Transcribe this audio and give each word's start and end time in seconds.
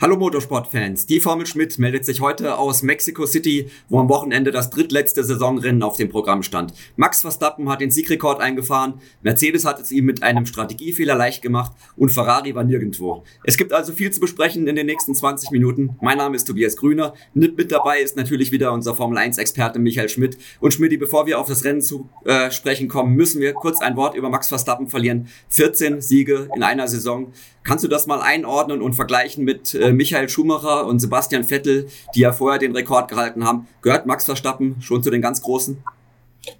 Hallo 0.00 0.16
Motorsportfans, 0.16 1.06
die 1.06 1.18
Formel 1.18 1.44
Schmidt 1.44 1.76
meldet 1.80 2.04
sich 2.04 2.20
heute 2.20 2.56
aus 2.56 2.84
Mexico 2.84 3.26
City, 3.26 3.68
wo 3.88 3.98
am 3.98 4.08
Wochenende 4.08 4.52
das 4.52 4.70
drittletzte 4.70 5.24
Saisonrennen 5.24 5.82
auf 5.82 5.96
dem 5.96 6.08
Programm 6.08 6.44
stand. 6.44 6.72
Max 6.94 7.22
Verstappen 7.22 7.68
hat 7.68 7.80
den 7.80 7.90
Siegrekord 7.90 8.40
eingefahren, 8.40 9.00
Mercedes 9.22 9.64
hat 9.64 9.80
es 9.80 9.90
ihm 9.90 10.04
mit 10.04 10.22
einem 10.22 10.46
Strategiefehler 10.46 11.16
leicht 11.16 11.42
gemacht 11.42 11.72
und 11.96 12.10
Ferrari 12.10 12.54
war 12.54 12.62
nirgendwo. 12.62 13.24
Es 13.42 13.56
gibt 13.56 13.72
also 13.72 13.92
viel 13.92 14.12
zu 14.12 14.20
besprechen 14.20 14.68
in 14.68 14.76
den 14.76 14.86
nächsten 14.86 15.16
20 15.16 15.50
Minuten. 15.50 15.96
Mein 16.00 16.18
Name 16.18 16.36
ist 16.36 16.44
Tobias 16.44 16.76
Grüner, 16.76 17.12
mit 17.34 17.72
dabei 17.72 17.98
ist 17.98 18.16
natürlich 18.16 18.52
wieder 18.52 18.72
unser 18.72 18.94
Formel 18.94 19.18
1 19.18 19.36
Experte 19.38 19.80
Michael 19.80 20.08
Schmidt. 20.08 20.38
Und 20.60 20.72
Schmidt, 20.72 20.96
bevor 21.00 21.26
wir 21.26 21.40
auf 21.40 21.48
das 21.48 21.64
Rennen 21.64 21.82
zu 21.82 22.08
äh, 22.24 22.52
sprechen 22.52 22.86
kommen, 22.86 23.16
müssen 23.16 23.40
wir 23.40 23.52
kurz 23.52 23.80
ein 23.80 23.96
Wort 23.96 24.14
über 24.14 24.30
Max 24.30 24.46
Verstappen 24.46 24.86
verlieren. 24.86 25.26
14 25.48 26.00
Siege 26.00 26.48
in 26.54 26.62
einer 26.62 26.86
Saison. 26.86 27.32
Kannst 27.68 27.84
du 27.84 27.88
das 27.88 28.06
mal 28.06 28.22
einordnen 28.22 28.80
und 28.80 28.94
vergleichen 28.94 29.44
mit 29.44 29.74
äh, 29.74 29.92
Michael 29.92 30.30
Schumacher 30.30 30.86
und 30.86 31.00
Sebastian 31.00 31.44
Vettel, 31.44 31.86
die 32.14 32.20
ja 32.20 32.32
vorher 32.32 32.58
den 32.58 32.74
Rekord 32.74 33.10
gehalten 33.10 33.44
haben? 33.44 33.68
Gehört 33.82 34.06
Max 34.06 34.24
Verstappen 34.24 34.76
schon 34.80 35.02
zu 35.02 35.10
den 35.10 35.20
ganz 35.20 35.42
Großen? 35.42 35.76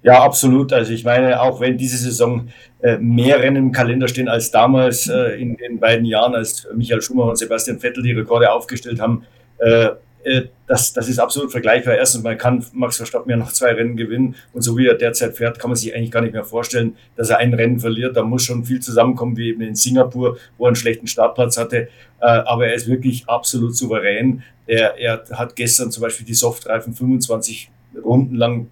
Ja, 0.03 0.21
absolut. 0.21 0.71
Also 0.71 0.93
ich 0.93 1.03
meine, 1.03 1.41
auch 1.41 1.61
wenn 1.61 1.79
diese 1.79 1.97
Saison 1.97 2.49
äh, 2.83 2.99
mehr 2.99 3.39
Rennen 3.39 3.55
im 3.55 3.71
Kalender 3.71 4.07
stehen 4.07 4.29
als 4.29 4.51
damals 4.51 5.07
äh, 5.07 5.41
in 5.41 5.57
den 5.57 5.79
beiden 5.79 6.05
Jahren, 6.05 6.35
als 6.35 6.67
Michael 6.75 7.01
Schumacher 7.01 7.31
und 7.31 7.37
Sebastian 7.37 7.79
Vettel 7.79 8.03
die 8.03 8.11
Rekorde 8.11 8.51
aufgestellt 8.51 9.01
haben, 9.01 9.25
äh, 9.57 9.89
äh, 10.23 10.43
das, 10.67 10.93
das 10.93 11.07
ist 11.07 11.19
absolut 11.19 11.51
vergleichbar. 11.51 11.95
Erstens 11.95 12.23
mal 12.23 12.37
kann 12.37 12.65
Max 12.73 12.97
Verstappen 12.97 13.29
ja 13.29 13.37
noch 13.37 13.51
zwei 13.51 13.71
Rennen 13.71 13.97
gewinnen 13.97 14.35
und 14.53 14.61
so 14.61 14.77
wie 14.77 14.87
er 14.87 14.95
derzeit 14.95 15.35
fährt, 15.35 15.59
kann 15.59 15.69
man 15.69 15.77
sich 15.77 15.95
eigentlich 15.95 16.11
gar 16.11 16.21
nicht 16.21 16.33
mehr 16.33 16.43
vorstellen, 16.43 16.95
dass 17.15 17.29
er 17.29 17.37
ein 17.37 17.53
Rennen 17.53 17.79
verliert. 17.79 18.15
Da 18.15 18.23
muss 18.23 18.43
schon 18.43 18.65
viel 18.65 18.79
zusammenkommen, 18.79 19.37
wie 19.37 19.49
eben 19.49 19.61
in 19.61 19.75
Singapur, 19.75 20.37
wo 20.57 20.65
er 20.65 20.69
einen 20.69 20.75
schlechten 20.75 21.07
Startplatz 21.07 21.57
hatte. 21.57 21.89
Äh, 22.21 22.25
aber 22.25 22.67
er 22.67 22.73
ist 22.75 22.87
wirklich 22.87 23.27
absolut 23.27 23.75
souverän. 23.75 24.43
Er, 24.67 24.97
er 24.99 25.23
hat 25.31 25.55
gestern 25.55 25.91
zum 25.91 26.01
Beispiel 26.01 26.25
die 26.25 26.33
Softreifen 26.33 26.93
25 26.93 27.71
Runden 28.03 28.35
lang 28.35 28.67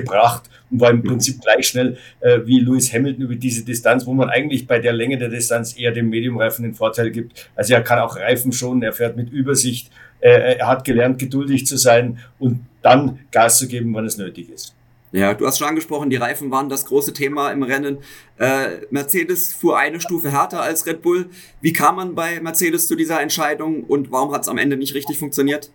gebracht 0.00 0.50
und 0.70 0.80
war 0.80 0.90
im 0.90 1.02
Prinzip 1.02 1.40
gleich 1.40 1.68
schnell 1.68 1.96
äh, 2.20 2.40
wie 2.44 2.60
Lewis 2.60 2.92
Hamilton 2.92 3.22
über 3.22 3.34
diese 3.34 3.64
Distanz, 3.64 4.06
wo 4.06 4.14
man 4.14 4.30
eigentlich 4.30 4.66
bei 4.66 4.78
der 4.78 4.92
Länge 4.92 5.18
der 5.18 5.28
Distanz 5.28 5.76
eher 5.78 5.92
dem 5.92 6.08
Mediumreifen 6.10 6.64
den 6.64 6.74
Vorteil 6.74 7.10
gibt. 7.10 7.50
Also 7.54 7.74
er 7.74 7.82
kann 7.82 7.98
auch 7.98 8.16
Reifen 8.16 8.52
schonen, 8.52 8.82
er 8.82 8.92
fährt 8.92 9.16
mit 9.16 9.30
Übersicht 9.30 9.90
äh, 10.20 10.56
er 10.58 10.66
hat 10.66 10.84
gelernt, 10.84 11.18
geduldig 11.18 11.66
zu 11.66 11.76
sein 11.76 12.18
und 12.38 12.64
dann 12.82 13.20
Gas 13.30 13.58
zu 13.58 13.68
geben, 13.68 13.94
wann 13.94 14.06
es 14.06 14.16
nötig 14.16 14.50
ist. 14.50 14.74
Ja, 15.12 15.34
du 15.34 15.46
hast 15.46 15.58
schon 15.58 15.68
angesprochen, 15.68 16.10
die 16.10 16.16
Reifen 16.16 16.50
waren 16.50 16.68
das 16.68 16.84
große 16.86 17.12
Thema 17.12 17.50
im 17.50 17.62
Rennen. 17.62 17.98
Äh, 18.38 18.86
Mercedes 18.90 19.54
fuhr 19.54 19.78
eine 19.78 20.00
Stufe 20.00 20.30
härter 20.30 20.60
als 20.60 20.84
Red 20.86 21.00
Bull. 21.00 21.26
Wie 21.60 21.72
kam 21.72 21.96
man 21.96 22.14
bei 22.14 22.40
Mercedes 22.40 22.86
zu 22.86 22.96
dieser 22.96 23.20
Entscheidung 23.20 23.84
und 23.84 24.10
warum 24.10 24.32
hat 24.32 24.42
es 24.42 24.48
am 24.48 24.58
Ende 24.58 24.76
nicht 24.76 24.94
richtig 24.94 25.18
funktioniert? 25.18 25.70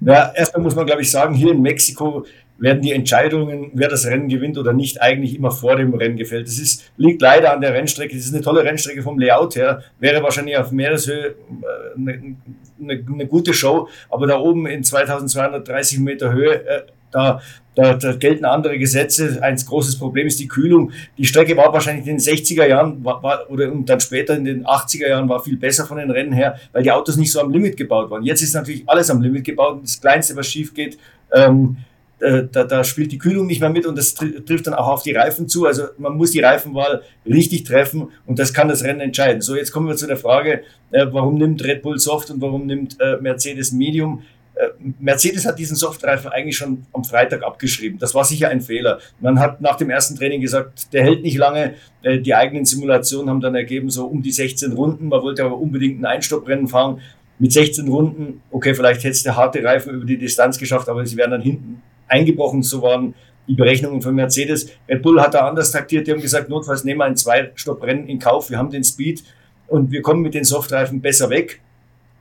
Ja, 0.00 0.32
erstmal 0.34 0.62
muss 0.62 0.74
man, 0.74 0.86
glaube 0.86 1.02
ich, 1.02 1.10
sagen, 1.10 1.34
hier 1.34 1.52
in 1.52 1.62
Mexiko 1.62 2.24
werden 2.60 2.82
die 2.82 2.92
Entscheidungen, 2.92 3.70
wer 3.72 3.88
das 3.88 4.06
Rennen 4.06 4.28
gewinnt 4.28 4.58
oder 4.58 4.72
nicht, 4.72 5.00
eigentlich 5.00 5.34
immer 5.34 5.50
vor 5.50 5.76
dem 5.76 5.94
Rennen 5.94 6.16
gefällt. 6.16 6.46
Das 6.46 6.58
ist, 6.58 6.92
liegt 6.98 7.22
leider 7.22 7.52
an 7.52 7.62
der 7.62 7.72
Rennstrecke. 7.72 8.14
Das 8.14 8.26
ist 8.26 8.34
eine 8.34 8.42
tolle 8.42 8.62
Rennstrecke 8.62 9.02
vom 9.02 9.18
Layout 9.18 9.56
her. 9.56 9.82
Wäre 9.98 10.22
wahrscheinlich 10.22 10.56
auf 10.58 10.70
Meereshöhe 10.70 11.28
äh, 11.28 11.34
eine, 11.96 12.36
eine, 12.78 13.04
eine 13.12 13.26
gute 13.26 13.54
Show, 13.54 13.88
aber 14.10 14.26
da 14.26 14.38
oben 14.38 14.66
in 14.66 14.84
2230 14.84 16.00
Meter 16.00 16.32
Höhe, 16.32 16.66
äh, 16.66 16.82
da, 17.10 17.40
da, 17.74 17.94
da 17.94 18.12
gelten 18.12 18.44
andere 18.44 18.78
Gesetze. 18.78 19.38
Ein 19.42 19.56
großes 19.56 19.98
Problem 19.98 20.26
ist 20.26 20.38
die 20.38 20.46
Kühlung. 20.46 20.92
Die 21.16 21.24
Strecke 21.24 21.56
war 21.56 21.72
wahrscheinlich 21.72 22.06
in 22.06 22.18
den 22.18 22.20
60er 22.20 22.66
Jahren 22.66 23.02
war, 23.02 23.22
war, 23.22 23.50
oder 23.50 23.72
und 23.72 23.88
dann 23.88 24.00
später 24.00 24.36
in 24.36 24.44
den 24.44 24.66
80er 24.66 25.08
Jahren 25.08 25.28
war 25.28 25.42
viel 25.42 25.56
besser 25.56 25.86
von 25.86 25.96
den 25.96 26.10
Rennen 26.10 26.32
her, 26.32 26.56
weil 26.72 26.82
die 26.82 26.92
Autos 26.92 27.16
nicht 27.16 27.32
so 27.32 27.40
am 27.40 27.50
Limit 27.50 27.78
gebaut 27.78 28.10
waren. 28.10 28.22
Jetzt 28.22 28.42
ist 28.42 28.54
natürlich 28.54 28.82
alles 28.86 29.10
am 29.10 29.22
Limit 29.22 29.44
gebaut. 29.44 29.80
Das 29.82 30.00
Kleinste, 30.00 30.36
was 30.36 30.46
schief 30.46 30.74
geht, 30.74 30.98
ähm, 31.32 31.78
äh, 32.20 32.44
da, 32.50 32.64
da 32.64 32.84
spielt 32.84 33.12
die 33.12 33.18
Kühlung 33.18 33.46
nicht 33.46 33.60
mehr 33.60 33.70
mit 33.70 33.86
und 33.86 33.96
das 33.96 34.14
trifft 34.14 34.66
dann 34.66 34.74
auch 34.74 34.88
auf 34.88 35.02
die 35.02 35.12
Reifen 35.12 35.48
zu. 35.48 35.66
Also 35.66 35.84
man 35.98 36.16
muss 36.16 36.32
die 36.32 36.40
Reifenwahl 36.40 37.02
richtig 37.26 37.64
treffen 37.64 38.08
und 38.26 38.38
das 38.38 38.52
kann 38.52 38.68
das 38.68 38.84
Rennen 38.84 39.00
entscheiden. 39.00 39.40
So, 39.40 39.56
jetzt 39.56 39.72
kommen 39.72 39.88
wir 39.88 39.96
zu 39.96 40.06
der 40.06 40.18
Frage, 40.18 40.62
äh, 40.90 41.06
warum 41.10 41.36
nimmt 41.36 41.64
Red 41.64 41.82
Bull 41.82 41.98
Soft 41.98 42.30
und 42.30 42.40
warum 42.40 42.66
nimmt 42.66 42.98
äh, 43.00 43.16
Mercedes 43.16 43.72
Medium? 43.72 44.22
Mercedes 44.98 45.46
hat 45.46 45.58
diesen 45.58 45.74
Softreifen 45.74 46.30
eigentlich 46.30 46.58
schon 46.58 46.84
am 46.92 47.02
Freitag 47.02 47.42
abgeschrieben. 47.44 47.98
Das 47.98 48.14
war 48.14 48.26
sicher 48.26 48.50
ein 48.50 48.60
Fehler. 48.60 48.98
Man 49.18 49.38
hat 49.38 49.62
nach 49.62 49.76
dem 49.76 49.88
ersten 49.88 50.16
Training 50.16 50.42
gesagt, 50.42 50.92
der 50.92 51.02
hält 51.02 51.22
nicht 51.22 51.38
lange. 51.38 51.76
Die 52.04 52.34
eigenen 52.34 52.66
Simulationen 52.66 53.30
haben 53.30 53.40
dann 53.40 53.54
ergeben, 53.54 53.88
so 53.88 54.04
um 54.04 54.20
die 54.20 54.32
16 54.32 54.72
Runden. 54.72 55.08
Man 55.08 55.22
wollte 55.22 55.44
aber 55.44 55.56
unbedingt 55.56 56.02
ein 56.02 56.04
Einstopprennen 56.04 56.68
fahren. 56.68 57.00
Mit 57.38 57.52
16 57.52 57.88
Runden, 57.88 58.42
okay, 58.50 58.74
vielleicht 58.74 59.00
hätte 59.00 59.12
es 59.12 59.22
der 59.22 59.36
harte 59.36 59.64
Reifen 59.64 59.94
über 59.94 60.04
die 60.04 60.18
Distanz 60.18 60.58
geschafft, 60.58 60.90
aber 60.90 61.06
sie 61.06 61.16
wären 61.16 61.30
dann 61.30 61.40
hinten 61.40 61.80
eingebrochen. 62.10 62.62
So 62.62 62.82
waren 62.82 63.14
die 63.48 63.54
Berechnungen 63.54 64.02
von 64.02 64.14
Mercedes. 64.14 64.70
Red 64.88 65.02
Bull 65.02 65.20
hat 65.20 65.34
da 65.34 65.48
anders 65.48 65.72
taktiert. 65.72 66.06
Die 66.06 66.12
haben 66.12 66.20
gesagt, 66.20 66.48
notfalls 66.48 66.84
nehmen 66.84 67.00
wir 67.00 67.06
ein 67.06 67.16
Zwei-Stopp-Rennen 67.16 68.06
in 68.06 68.18
Kauf. 68.18 68.50
Wir 68.50 68.58
haben 68.58 68.70
den 68.70 68.84
Speed 68.84 69.24
und 69.66 69.90
wir 69.90 70.02
kommen 70.02 70.22
mit 70.22 70.34
den 70.34 70.44
Softreifen 70.44 71.00
besser 71.00 71.30
weg. 71.30 71.60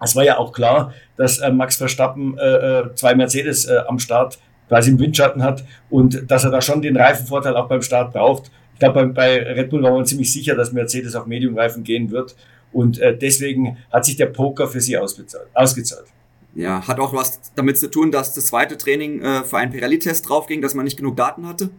Es 0.01 0.15
war 0.15 0.23
ja 0.23 0.37
auch 0.37 0.53
klar, 0.53 0.93
dass 1.17 1.39
äh, 1.39 1.51
Max 1.51 1.75
Verstappen 1.75 2.37
äh, 2.37 2.43
äh, 2.43 2.95
zwei 2.95 3.15
Mercedes 3.15 3.65
äh, 3.65 3.79
am 3.87 3.99
Start 3.99 4.39
quasi 4.69 4.91
im 4.91 4.99
Windschatten 4.99 5.43
hat 5.43 5.65
und 5.89 6.29
dass 6.31 6.45
er 6.45 6.51
da 6.51 6.61
schon 6.61 6.81
den 6.81 6.95
Reifenvorteil 6.95 7.55
auch 7.57 7.67
beim 7.67 7.81
Start 7.81 8.13
braucht. 8.13 8.51
Ich 8.73 8.79
glaube, 8.79 9.07
bei, 9.07 9.37
bei 9.37 9.53
Red 9.53 9.69
Bull 9.71 9.83
war 9.83 9.91
man 9.91 10.05
ziemlich 10.05 10.31
sicher, 10.31 10.55
dass 10.55 10.71
Mercedes 10.71 11.15
auf 11.15 11.25
Medium-Reifen 11.25 11.83
gehen 11.83 12.11
wird. 12.11 12.35
Und 12.71 12.99
äh, 12.99 13.17
deswegen 13.17 13.77
hat 13.91 14.05
sich 14.05 14.15
der 14.15 14.27
Poker 14.27 14.67
für 14.67 14.79
sie 14.79 14.97
ausgezahlt 14.97 16.09
ja, 16.59 16.87
hat 16.87 16.99
auch 16.99 17.13
was 17.13 17.39
damit 17.55 17.77
zu 17.77 17.89
tun, 17.89 18.11
dass 18.11 18.33
das 18.33 18.47
zweite 18.47 18.77
Training 18.77 19.21
äh, 19.21 19.43
für 19.43 19.57
einen 19.57 19.71
Pirelli-Test 19.71 20.27
draufging, 20.27 20.61
dass 20.61 20.73
man 20.73 20.83
nicht 20.83 20.97
genug 20.97 21.15
Daten 21.15 21.47
hatte? 21.47 21.69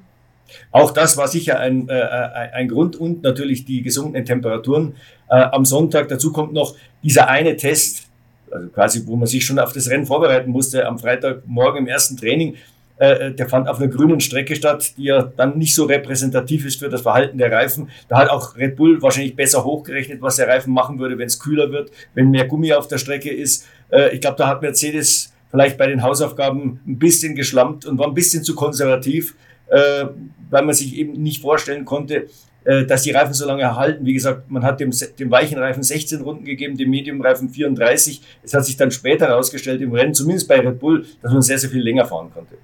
Auch 0.73 0.91
das 0.91 1.17
war 1.17 1.29
sicher 1.29 1.61
ein, 1.61 1.89
äh, 1.89 1.93
ein 1.93 2.69
Grund 2.69 2.97
und 2.97 3.23
natürlich 3.23 3.65
die 3.65 3.83
gesunkenen 3.83 4.25
Temperaturen 4.25 4.95
äh, 5.29 5.35
am 5.37 5.65
Sonntag. 5.65 6.09
Dazu 6.09 6.33
kommt 6.33 6.53
noch 6.53 6.75
dieser 7.03 7.29
eine 7.29 7.57
Test, 7.57 8.09
also 8.51 8.69
quasi, 8.69 9.07
wo 9.07 9.17
man 9.17 9.29
sich 9.29 9.45
schon 9.45 9.59
auf 9.59 9.73
das 9.73 9.89
Rennen 9.89 10.07
vorbereiten 10.07 10.51
musste, 10.51 10.87
am 10.87 10.99
Freitagmorgen 10.99 11.81
im 11.83 11.87
ersten 11.87 12.17
Training. 12.17 12.57
Äh, 12.97 13.33
der 13.33 13.49
fand 13.49 13.69
auf 13.69 13.81
einer 13.81 13.89
grünen 13.89 14.21
Strecke 14.21 14.57
statt, 14.57 14.93
die 14.97 15.05
ja 15.05 15.23
dann 15.23 15.57
nicht 15.57 15.75
so 15.75 15.85
repräsentativ 15.85 16.67
ist 16.67 16.81
für 16.81 16.89
das 16.89 17.03
Verhalten 17.03 17.39
der 17.39 17.53
Reifen. 17.53 17.89
Da 18.09 18.19
hat 18.19 18.29
auch 18.29 18.57
Red 18.57 18.77
Bull 18.77 19.01
wahrscheinlich 19.01 19.37
besser 19.37 19.65
hochgerechnet, 19.65 20.21
was 20.21 20.37
der 20.37 20.49
Reifen 20.49 20.73
machen 20.73 20.99
würde, 20.99 21.17
wenn 21.17 21.27
es 21.27 21.39
kühler 21.39 21.71
wird, 21.71 21.91
wenn 22.15 22.31
mehr 22.31 22.47
Gummi 22.47 22.73
auf 22.73 22.89
der 22.89 22.99
Strecke 22.99 23.31
ist. 23.31 23.67
Äh, 23.91 24.15
ich 24.15 24.21
glaube, 24.21 24.37
da 24.37 24.49
hat 24.49 24.63
Mercedes 24.63 25.33
vielleicht 25.51 25.79
bei 25.79 25.87
den 25.87 26.03
Hausaufgaben 26.03 26.81
ein 26.87 26.99
bisschen 26.99 27.35
geschlampt 27.35 27.85
und 27.87 27.99
war 27.99 28.07
ein 28.07 28.15
bisschen 28.15 28.45
zu 28.45 28.55
konservativ, 28.55 29.35
äh, 29.69 30.07
weil 30.51 30.65
man 30.65 30.75
sich 30.75 30.97
eben 30.97 31.13
nicht 31.13 31.43
vorstellen 31.43 31.85
konnte, 31.85 32.27
dass 32.63 33.05
die 33.05 33.11
Reifen 33.11 33.33
so 33.33 33.47
lange 33.47 33.63
erhalten. 33.63 34.05
Wie 34.05 34.13
gesagt, 34.13 34.51
man 34.51 34.63
hat 34.63 34.81
dem, 34.81 34.91
dem 35.19 35.31
weichen 35.31 35.59
Reifen 35.59 35.83
16 35.83 36.21
Runden 36.21 36.45
gegeben, 36.45 36.77
dem 36.77 36.91
Medium-Reifen 36.91 37.49
34. 37.49 38.21
Es 38.43 38.53
hat 38.53 38.67
sich 38.67 38.77
dann 38.77 38.91
später 38.91 39.29
herausgestellt 39.29 39.81
im 39.81 39.93
Rennen, 39.93 40.13
zumindest 40.13 40.47
bei 40.47 40.61
Red 40.61 40.79
Bull, 40.79 41.07
dass 41.23 41.33
man 41.33 41.41
sehr, 41.41 41.59
sehr 41.59 41.71
viel 41.71 41.81
länger 41.81 42.05
fahren 42.05 42.31
konnte 42.35 42.57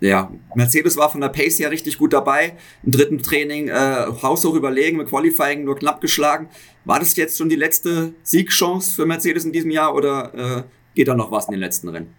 ja, 0.00 0.30
Mercedes 0.54 0.96
war 0.96 1.10
von 1.10 1.20
der 1.20 1.28
Pace 1.28 1.58
her 1.58 1.70
richtig 1.70 1.98
gut 1.98 2.12
dabei. 2.12 2.54
Im 2.82 2.90
dritten 2.90 3.22
Training 3.22 3.68
äh, 3.68 4.06
haushoch 4.22 4.54
überlegen, 4.54 4.96
mit 4.96 5.08
Qualifying 5.08 5.64
nur 5.64 5.76
knapp 5.76 6.00
geschlagen. 6.00 6.48
War 6.84 6.98
das 6.98 7.16
jetzt 7.16 7.36
schon 7.36 7.48
die 7.48 7.56
letzte 7.56 8.12
Siegchance 8.22 8.94
für 8.94 9.06
Mercedes 9.06 9.44
in 9.44 9.52
diesem 9.52 9.70
Jahr 9.70 9.94
oder 9.94 10.34
äh, 10.34 10.62
geht 10.94 11.08
da 11.08 11.14
noch 11.14 11.30
was 11.30 11.46
in 11.46 11.52
den 11.52 11.60
letzten 11.60 11.88
Rennen? 11.88 12.14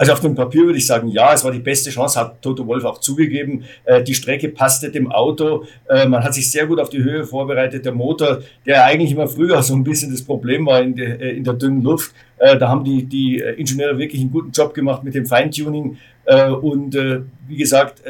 Also 0.00 0.14
auf 0.14 0.20
dem 0.20 0.34
Papier 0.34 0.64
würde 0.64 0.78
ich 0.78 0.86
sagen, 0.86 1.08
ja, 1.08 1.34
es 1.34 1.44
war 1.44 1.52
die 1.52 1.58
beste 1.58 1.90
Chance, 1.90 2.18
hat 2.18 2.40
Toto 2.40 2.66
Wolf 2.66 2.84
auch 2.84 3.00
zugegeben. 3.00 3.64
Äh, 3.84 4.02
die 4.02 4.14
Strecke 4.14 4.48
passte 4.48 4.90
dem 4.90 5.12
Auto. 5.12 5.66
Äh, 5.90 6.08
man 6.08 6.24
hat 6.24 6.32
sich 6.32 6.50
sehr 6.50 6.66
gut 6.66 6.80
auf 6.80 6.88
die 6.88 7.02
Höhe 7.02 7.24
vorbereitet. 7.24 7.84
Der 7.84 7.92
Motor, 7.92 8.40
der 8.64 8.86
eigentlich 8.86 9.12
immer 9.12 9.28
früher 9.28 9.62
so 9.62 9.74
ein 9.74 9.84
bisschen 9.84 10.10
das 10.10 10.22
Problem 10.22 10.64
war 10.64 10.80
in, 10.80 10.96
der, 10.96 11.20
äh, 11.20 11.36
in 11.36 11.44
der 11.44 11.52
dünnen 11.52 11.82
Luft, 11.82 12.14
äh, 12.38 12.56
da 12.56 12.70
haben 12.70 12.82
die, 12.82 13.04
die 13.04 13.40
Ingenieure 13.40 13.98
wirklich 13.98 14.22
einen 14.22 14.32
guten 14.32 14.52
Job 14.52 14.72
gemacht 14.72 15.04
mit 15.04 15.14
dem 15.14 15.26
Feintuning. 15.26 15.98
Äh, 16.24 16.48
und 16.48 16.94
äh, 16.94 17.20
wie 17.46 17.58
gesagt, 17.58 18.02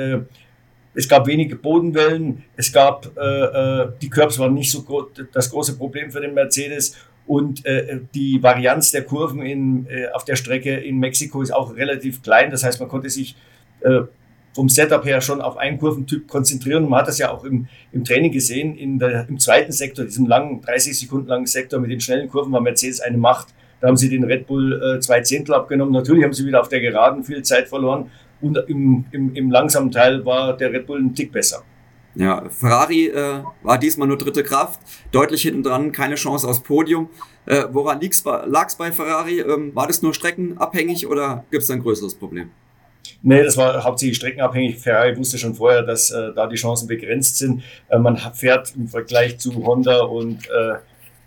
es 0.95 1.09
gab 1.09 1.27
wenige 1.27 1.57
Bodenwellen, 1.57 2.45
es 2.57 2.73
gab, 2.73 3.11
die 4.03 4.11
Curbs 4.11 4.39
waren 4.41 4.55
nicht 4.55 4.73
so 4.73 4.83
groß, 4.83 5.07
das 5.33 5.49
große 5.51 5.77
Problem 5.77 6.11
für 6.11 6.21
den 6.21 6.35
Mercedes 6.35 6.97
und 7.31 7.65
äh, 7.65 8.01
die 8.13 8.43
Varianz 8.43 8.91
der 8.91 9.05
Kurven 9.05 9.43
in, 9.43 9.87
äh, 9.87 10.09
auf 10.13 10.25
der 10.25 10.35
Strecke 10.35 10.75
in 10.75 10.99
Mexiko 10.99 11.43
ist 11.43 11.53
auch 11.53 11.77
relativ 11.77 12.23
klein. 12.23 12.51
Das 12.51 12.65
heißt, 12.65 12.81
man 12.81 12.89
konnte 12.89 13.09
sich 13.09 13.37
äh, 13.83 14.01
vom 14.53 14.69
Setup 14.69 15.05
her 15.05 15.21
schon 15.21 15.41
auf 15.41 15.57
einen 15.57 15.79
Kurventyp 15.79 16.27
konzentrieren. 16.27 16.89
Man 16.89 17.03
hat 17.03 17.07
das 17.07 17.19
ja 17.19 17.31
auch 17.31 17.45
im, 17.45 17.69
im 17.93 18.03
Training 18.03 18.33
gesehen. 18.33 18.77
In 18.77 18.99
der, 18.99 19.29
Im 19.29 19.39
zweiten 19.39 19.71
Sektor, 19.71 20.05
diesem 20.05 20.27
langen, 20.27 20.61
30 20.61 20.99
Sekunden 20.99 21.29
langen 21.29 21.47
Sektor 21.47 21.79
mit 21.79 21.93
den 21.93 22.01
schnellen 22.01 22.29
Kurven, 22.29 22.53
war 22.53 22.61
Mercedes 22.61 23.01
eine 23.01 23.17
Macht. 23.17 23.55
Da 23.81 23.87
haben 23.87 23.97
sie 23.97 24.09
den 24.09 24.25
Red 24.25 24.49
Bull 24.49 24.83
äh, 24.83 24.99
zwei 24.99 25.21
Zehntel 25.21 25.55
abgenommen. 25.55 25.93
Natürlich 25.93 26.25
haben 26.25 26.33
sie 26.33 26.45
wieder 26.45 26.61
auf 26.61 26.69
der 26.69 26.81
Geraden 26.81 27.23
viel 27.23 27.43
Zeit 27.43 27.69
verloren. 27.69 28.11
Und 28.41 28.59
im, 28.69 29.05
im, 29.11 29.35
im 29.35 29.51
langsamen 29.51 29.91
Teil 29.91 30.25
war 30.25 30.57
der 30.57 30.73
Red 30.73 30.87
Bull 30.87 31.01
ein 31.01 31.15
Tick 31.15 31.33
besser. 31.33 31.63
Ja, 32.15 32.49
Ferrari 32.49 33.07
äh, 33.07 33.43
war 33.63 33.79
diesmal 33.79 34.09
nur 34.09 34.19
dritte 34.19 34.43
Kraft, 34.43 34.81
deutlich 35.13 35.43
hinten 35.43 35.63
dran, 35.63 35.93
keine 35.93 36.17
Chance 36.17 36.49
aufs 36.49 36.61
Podium. 36.61 37.09
Äh, 37.47 37.65
woran 37.71 38.01
lag 38.47 38.67
es 38.67 38.77
bei 38.77 38.91
Ferrari? 38.91 39.41
Ähm, 39.41 39.75
war 39.75 39.87
das 39.87 40.03
nur 40.03 40.13
streckenabhängig 40.13 41.07
oder 41.07 41.45
gibt 41.51 41.63
es 41.63 41.71
ein 41.71 41.81
größeres 41.81 42.17
Problem? 42.17 42.51
Nee, 43.23 43.43
das 43.43 43.57
war 43.57 43.85
hauptsächlich 43.85 44.17
streckenabhängig. 44.17 44.79
Ferrari 44.79 45.17
wusste 45.17 45.39
schon 45.39 45.55
vorher, 45.55 45.83
dass 45.83 46.11
äh, 46.11 46.33
da 46.35 46.47
die 46.47 46.57
Chancen 46.57 46.89
begrenzt 46.89 47.39
sind. 47.39 47.63
Äh, 47.89 47.99
man 47.99 48.17
fährt 48.17 48.75
im 48.77 48.89
Vergleich 48.89 49.39
zu 49.39 49.55
Honda 49.65 50.01
und, 50.03 50.47
äh, 50.49 50.75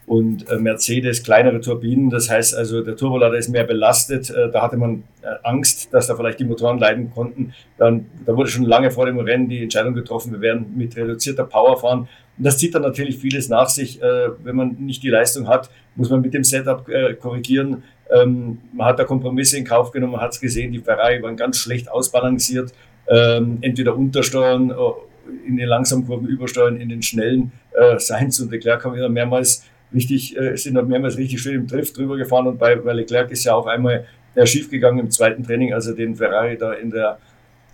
und 0.05 0.49
äh, 0.49 0.57
Mercedes 0.57 1.23
kleinere 1.23 1.61
Turbinen. 1.61 2.09
Das 2.09 2.29
heißt 2.29 2.55
also, 2.55 2.81
der 2.81 2.95
Turbolader 2.95 3.37
ist 3.37 3.49
mehr 3.49 3.63
belastet. 3.63 4.29
Äh, 4.29 4.51
da 4.51 4.61
hatte 4.61 4.77
man 4.77 5.03
äh, 5.21 5.27
Angst, 5.43 5.93
dass 5.93 6.07
da 6.07 6.15
vielleicht 6.15 6.39
die 6.39 6.45
Motoren 6.45 6.77
leiden 6.79 7.11
konnten. 7.11 7.53
Dann, 7.77 8.07
da 8.25 8.35
wurde 8.35 8.49
schon 8.49 8.65
lange 8.65 8.91
vor 8.91 9.05
dem 9.05 9.19
Rennen 9.19 9.49
die 9.49 9.63
Entscheidung 9.63 9.93
getroffen, 9.93 10.33
wir 10.33 10.41
werden 10.41 10.73
mit 10.75 10.95
reduzierter 10.95 11.45
Power 11.45 11.77
fahren. 11.77 12.07
Und 12.37 12.45
das 12.45 12.57
zieht 12.57 12.73
dann 12.73 12.81
natürlich 12.81 13.17
vieles 13.17 13.47
nach 13.47 13.69
sich. 13.69 14.01
wenn 14.01 14.55
man 14.55 14.75
nicht 14.79 15.03
die 15.03 15.09
Leistung 15.09 15.47
hat, 15.47 15.69
muss 15.95 16.09
man 16.09 16.21
mit 16.21 16.33
dem 16.33 16.43
Setup 16.43 16.83
korrigieren. 17.19 17.83
Ähm, 18.13 18.59
man 18.73 18.87
hat 18.87 18.99
da 18.99 19.05
Kompromisse 19.05 19.57
in 19.57 19.65
Kauf 19.65 19.91
genommen, 19.91 20.13
man 20.13 20.21
hat 20.21 20.33
es 20.33 20.39
gesehen, 20.39 20.71
die 20.71 20.79
Ferrari 20.79 21.21
waren 21.21 21.35
ganz 21.35 21.57
schlecht 21.57 21.89
ausbalanciert. 21.89 22.73
Ähm, 23.07 23.57
entweder 23.61 23.95
untersteuern, 23.95 24.71
äh, 24.71 25.47
in 25.47 25.57
den 25.57 25.67
langsamen 25.67 26.05
Kurven 26.05 26.27
übersteuern, 26.27 26.77
in 26.77 26.89
den 26.89 27.01
schnellen. 27.01 27.51
Äh, 27.71 27.99
Sainz 27.99 28.39
und 28.39 28.51
Leclerc 28.51 28.83
haben 28.83 28.95
wieder 28.95 29.09
mehrmals 29.09 29.65
richtig, 29.93 30.37
äh, 30.37 30.55
sind 30.55 30.73
mehrmals 30.87 31.17
richtig 31.17 31.41
schön 31.41 31.55
im 31.55 31.67
Drift 31.67 31.97
drüber 31.97 32.17
gefahren 32.17 32.47
und 32.47 32.59
bei, 32.59 32.75
bei 32.75 32.93
Leclerc 32.93 33.31
ist 33.31 33.43
ja 33.43 33.53
auch 33.55 33.67
einmal 33.67 34.05
äh, 34.35 34.45
schief 34.45 34.69
gegangen 34.69 34.99
im 34.99 35.11
zweiten 35.11 35.43
Training, 35.43 35.73
als 35.73 35.87
er 35.87 35.95
den 35.95 36.15
Ferrari 36.15 36.57
da 36.57 36.73
in 36.73 36.89
der, 36.89 37.19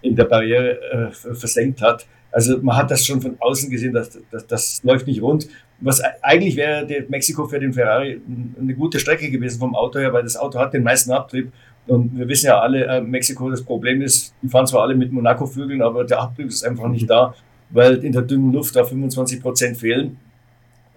in 0.02 0.16
der 0.16 0.26
Barriere 0.26 1.12
äh, 1.12 1.34
versenkt 1.36 1.82
hat. 1.82 2.06
Also 2.32 2.60
man 2.62 2.78
hat 2.78 2.92
das 2.92 3.06
schon 3.06 3.22
von 3.22 3.36
außen 3.40 3.70
gesehen, 3.70 3.94
dass, 3.94 4.20
dass 4.30 4.46
das 4.46 4.82
läuft 4.84 5.08
nicht 5.08 5.22
rund 5.22 5.48
was 5.82 6.02
eigentlich 6.22 6.56
wäre 6.56 6.86
Mexiko 7.08 7.48
für 7.48 7.60
den 7.60 7.74
Ferrari 7.74 8.22
eine 8.60 8.74
gute 8.74 9.00
Strecke 9.00 9.30
gewesen 9.30 9.60
vom 9.60 9.76
Auto 9.76 10.00
her, 10.00 10.12
weil 10.14 10.24
das 10.24 10.38
Auto 10.38 10.60
hat 10.60 10.74
den 10.74 10.84
meisten 10.84 11.12
Abtrieb. 11.12 11.52
Und 11.88 12.18
wir 12.18 12.28
wissen 12.28 12.48
ja 12.48 12.60
alle, 12.60 12.86
äh, 12.86 13.02
Mexiko, 13.02 13.50
das 13.50 13.64
Problem 13.64 14.02
ist, 14.02 14.34
die 14.42 14.48
fahren 14.48 14.68
zwar 14.68 14.84
alle 14.84 14.96
mit 14.96 15.12
Monaco-Flügeln, 15.12 15.82
aber 15.82 16.04
der 16.04 16.20
Abtrieb 16.20 16.48
ist 16.48 16.64
einfach 16.64 16.88
nicht 16.88 17.10
da, 17.10 17.34
weil 17.72 17.96
in 18.04 18.12
der 18.12 18.22
dünnen 18.22 18.54
Luft 18.54 18.76
da 18.76 18.84
25 18.84 19.42
Prozent 19.42 19.78
fehlen. 19.78 20.18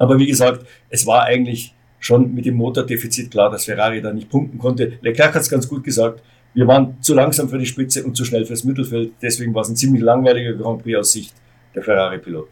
Aber 0.03 0.19
wie 0.19 0.27
gesagt, 0.27 0.67
es 0.89 1.07
war 1.07 1.23
eigentlich 1.23 1.77
schon 2.01 2.35
mit 2.35 2.45
dem 2.45 2.57
Motordefizit 2.57 3.31
klar, 3.31 3.51
dass 3.51 3.67
Ferrari 3.67 4.03
da 4.03 4.13
nicht 4.13 4.29
punkten 4.29 4.59
konnte. 4.59 4.99
Leclerc 5.01 5.33
hat 5.33 5.43
es 5.43 5.49
ganz 5.49 5.69
gut 5.69 5.85
gesagt. 5.85 6.21
Wir 6.55 6.67
waren 6.67 7.01
zu 7.01 7.15
langsam 7.15 7.49
für 7.49 7.57
die 7.57 7.67
Spitze 7.67 8.03
und 8.03 8.17
zu 8.17 8.25
schnell 8.25 8.45
fürs 8.45 8.65
Mittelfeld. 8.65 9.13
Deswegen 9.23 9.55
war 9.55 9.63
es 9.63 9.69
ein 9.69 9.77
ziemlich 9.77 10.03
langweiliger 10.03 10.55
Grand 10.55 10.83
Prix 10.83 10.99
aus 10.99 11.13
Sicht 11.13 11.33
der 11.73 11.85
Ferrari-Piloten. 11.85 12.51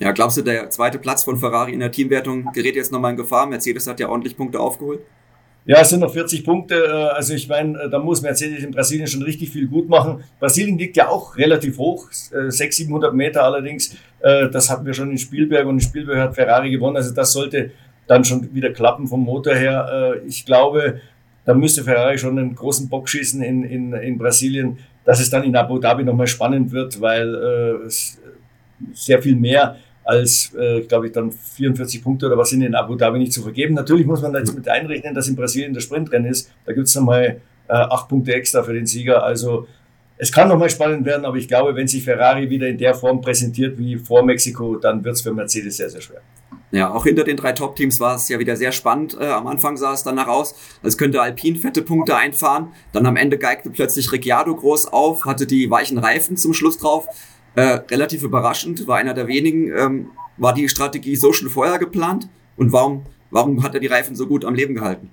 Ja, 0.00 0.10
glaubst 0.10 0.38
du, 0.38 0.42
der 0.42 0.70
zweite 0.70 0.98
Platz 0.98 1.22
von 1.22 1.36
Ferrari 1.36 1.72
in 1.72 1.78
der 1.78 1.92
Teamwertung 1.92 2.50
gerät 2.52 2.74
jetzt 2.74 2.90
nochmal 2.90 3.12
in 3.12 3.16
Gefahr? 3.16 3.46
Mercedes 3.46 3.86
hat 3.86 4.00
ja 4.00 4.08
ordentlich 4.08 4.36
Punkte 4.36 4.58
aufgeholt. 4.58 4.98
Ja, 5.68 5.82
es 5.82 5.90
sind 5.90 6.00
noch 6.00 6.10
40 6.10 6.44
Punkte. 6.44 6.76
Äh, 6.76 7.14
also 7.14 7.34
ich 7.34 7.46
meine, 7.46 7.78
äh, 7.78 7.90
da 7.90 7.98
muss 7.98 8.22
Mercedes 8.22 8.64
in 8.64 8.70
Brasilien 8.70 9.06
schon 9.06 9.22
richtig 9.22 9.50
viel 9.50 9.66
gut 9.66 9.86
machen. 9.86 10.24
Brasilien 10.40 10.78
liegt 10.78 10.96
ja 10.96 11.08
auch 11.08 11.36
relativ 11.36 11.76
hoch, 11.76 12.10
600, 12.10 12.58
äh, 12.58 12.72
700 12.72 13.14
Meter 13.14 13.44
allerdings. 13.44 13.94
Das 14.20 14.68
hatten 14.68 14.84
wir 14.84 14.94
schon 14.94 15.12
in 15.12 15.18
Spielberg 15.18 15.64
und 15.66 15.74
in 15.76 15.80
Spielberg 15.80 16.18
hat 16.18 16.34
Ferrari 16.34 16.70
gewonnen. 16.70 16.96
Also 16.96 17.14
das 17.14 17.32
sollte 17.32 17.70
dann 18.08 18.24
schon 18.24 18.52
wieder 18.52 18.72
klappen 18.72 19.06
vom 19.06 19.20
Motor 19.20 19.54
her. 19.54 20.16
Ich 20.26 20.44
glaube, 20.44 21.00
da 21.44 21.54
müsste 21.54 21.84
Ferrari 21.84 22.18
schon 22.18 22.36
einen 22.36 22.56
großen 22.56 22.88
Bock 22.88 23.08
schießen 23.08 23.40
in, 23.44 23.62
in, 23.62 23.92
in 23.92 24.18
Brasilien, 24.18 24.78
dass 25.04 25.20
es 25.20 25.30
dann 25.30 25.44
in 25.44 25.54
Abu 25.54 25.78
Dhabi 25.78 26.02
nochmal 26.02 26.26
spannend 26.26 26.72
wird, 26.72 27.00
weil 27.00 27.88
sehr 28.92 29.22
viel 29.22 29.36
mehr 29.36 29.76
als, 30.08 30.54
äh, 30.54 30.80
glaube 30.80 31.08
ich, 31.08 31.12
dann 31.12 31.30
44 31.30 32.02
Punkte 32.02 32.26
oder 32.26 32.38
was 32.38 32.48
sind 32.48 32.62
in 32.62 32.74
Abu 32.74 32.96
Dhabi 32.96 33.18
nicht 33.18 33.32
zu 33.32 33.42
vergeben. 33.42 33.74
Natürlich 33.74 34.06
muss 34.06 34.22
man 34.22 34.34
jetzt 34.34 34.54
mit 34.54 34.66
einrechnen, 34.66 35.14
dass 35.14 35.28
in 35.28 35.36
Brasilien 35.36 35.74
der 35.74 35.82
Sprintrennen 35.82 36.30
ist. 36.30 36.50
Da 36.64 36.72
gibt 36.72 36.88
es 36.88 36.94
nochmal 36.94 37.42
äh, 37.68 37.72
acht 37.72 38.08
Punkte 38.08 38.32
extra 38.32 38.62
für 38.62 38.72
den 38.72 38.86
Sieger. 38.86 39.22
Also 39.22 39.68
es 40.16 40.32
kann 40.32 40.48
nochmal 40.48 40.70
spannend 40.70 41.04
werden, 41.04 41.26
aber 41.26 41.36
ich 41.36 41.46
glaube, 41.46 41.76
wenn 41.76 41.86
sich 41.86 42.04
Ferrari 42.04 42.48
wieder 42.48 42.68
in 42.68 42.78
der 42.78 42.94
Form 42.94 43.20
präsentiert 43.20 43.76
wie 43.76 43.96
vor 43.96 44.24
Mexiko, 44.24 44.76
dann 44.76 45.04
wird 45.04 45.16
es 45.16 45.20
für 45.20 45.34
Mercedes 45.34 45.76
sehr, 45.76 45.90
sehr 45.90 46.00
schwer. 46.00 46.22
Ja, 46.70 46.90
auch 46.90 47.04
hinter 47.04 47.24
den 47.24 47.36
drei 47.36 47.52
Top-Teams 47.52 48.00
war 48.00 48.16
es 48.16 48.30
ja 48.30 48.38
wieder 48.38 48.56
sehr 48.56 48.72
spannend. 48.72 49.14
Äh, 49.20 49.26
am 49.26 49.46
Anfang 49.46 49.76
sah 49.76 49.92
es 49.92 50.04
danach 50.04 50.28
aus, 50.28 50.54
als 50.82 50.96
könnte 50.96 51.20
Alpine 51.20 51.58
fette 51.58 51.82
Punkte 51.82 52.16
einfahren. 52.16 52.68
Dann 52.94 53.04
am 53.04 53.16
Ende 53.16 53.36
geigte 53.36 53.68
plötzlich 53.68 54.10
Ricciardo 54.10 54.56
groß 54.56 54.86
auf, 54.86 55.26
hatte 55.26 55.46
die 55.46 55.70
weichen 55.70 55.98
Reifen 55.98 56.38
zum 56.38 56.54
Schluss 56.54 56.78
drauf. 56.78 57.06
Äh, 57.58 57.80
relativ 57.90 58.22
überraschend, 58.22 58.86
war 58.86 58.98
einer 58.98 59.14
der 59.14 59.26
wenigen. 59.26 59.76
Ähm, 59.76 60.10
war 60.36 60.54
die 60.54 60.68
Strategie 60.68 61.16
so 61.16 61.32
schon 61.32 61.48
vorher 61.48 61.80
geplant? 61.80 62.28
Und 62.56 62.72
warum, 62.72 63.02
warum 63.32 63.64
hat 63.64 63.74
er 63.74 63.80
die 63.80 63.88
Reifen 63.88 64.14
so 64.14 64.28
gut 64.28 64.44
am 64.44 64.54
Leben 64.54 64.76
gehalten? 64.76 65.10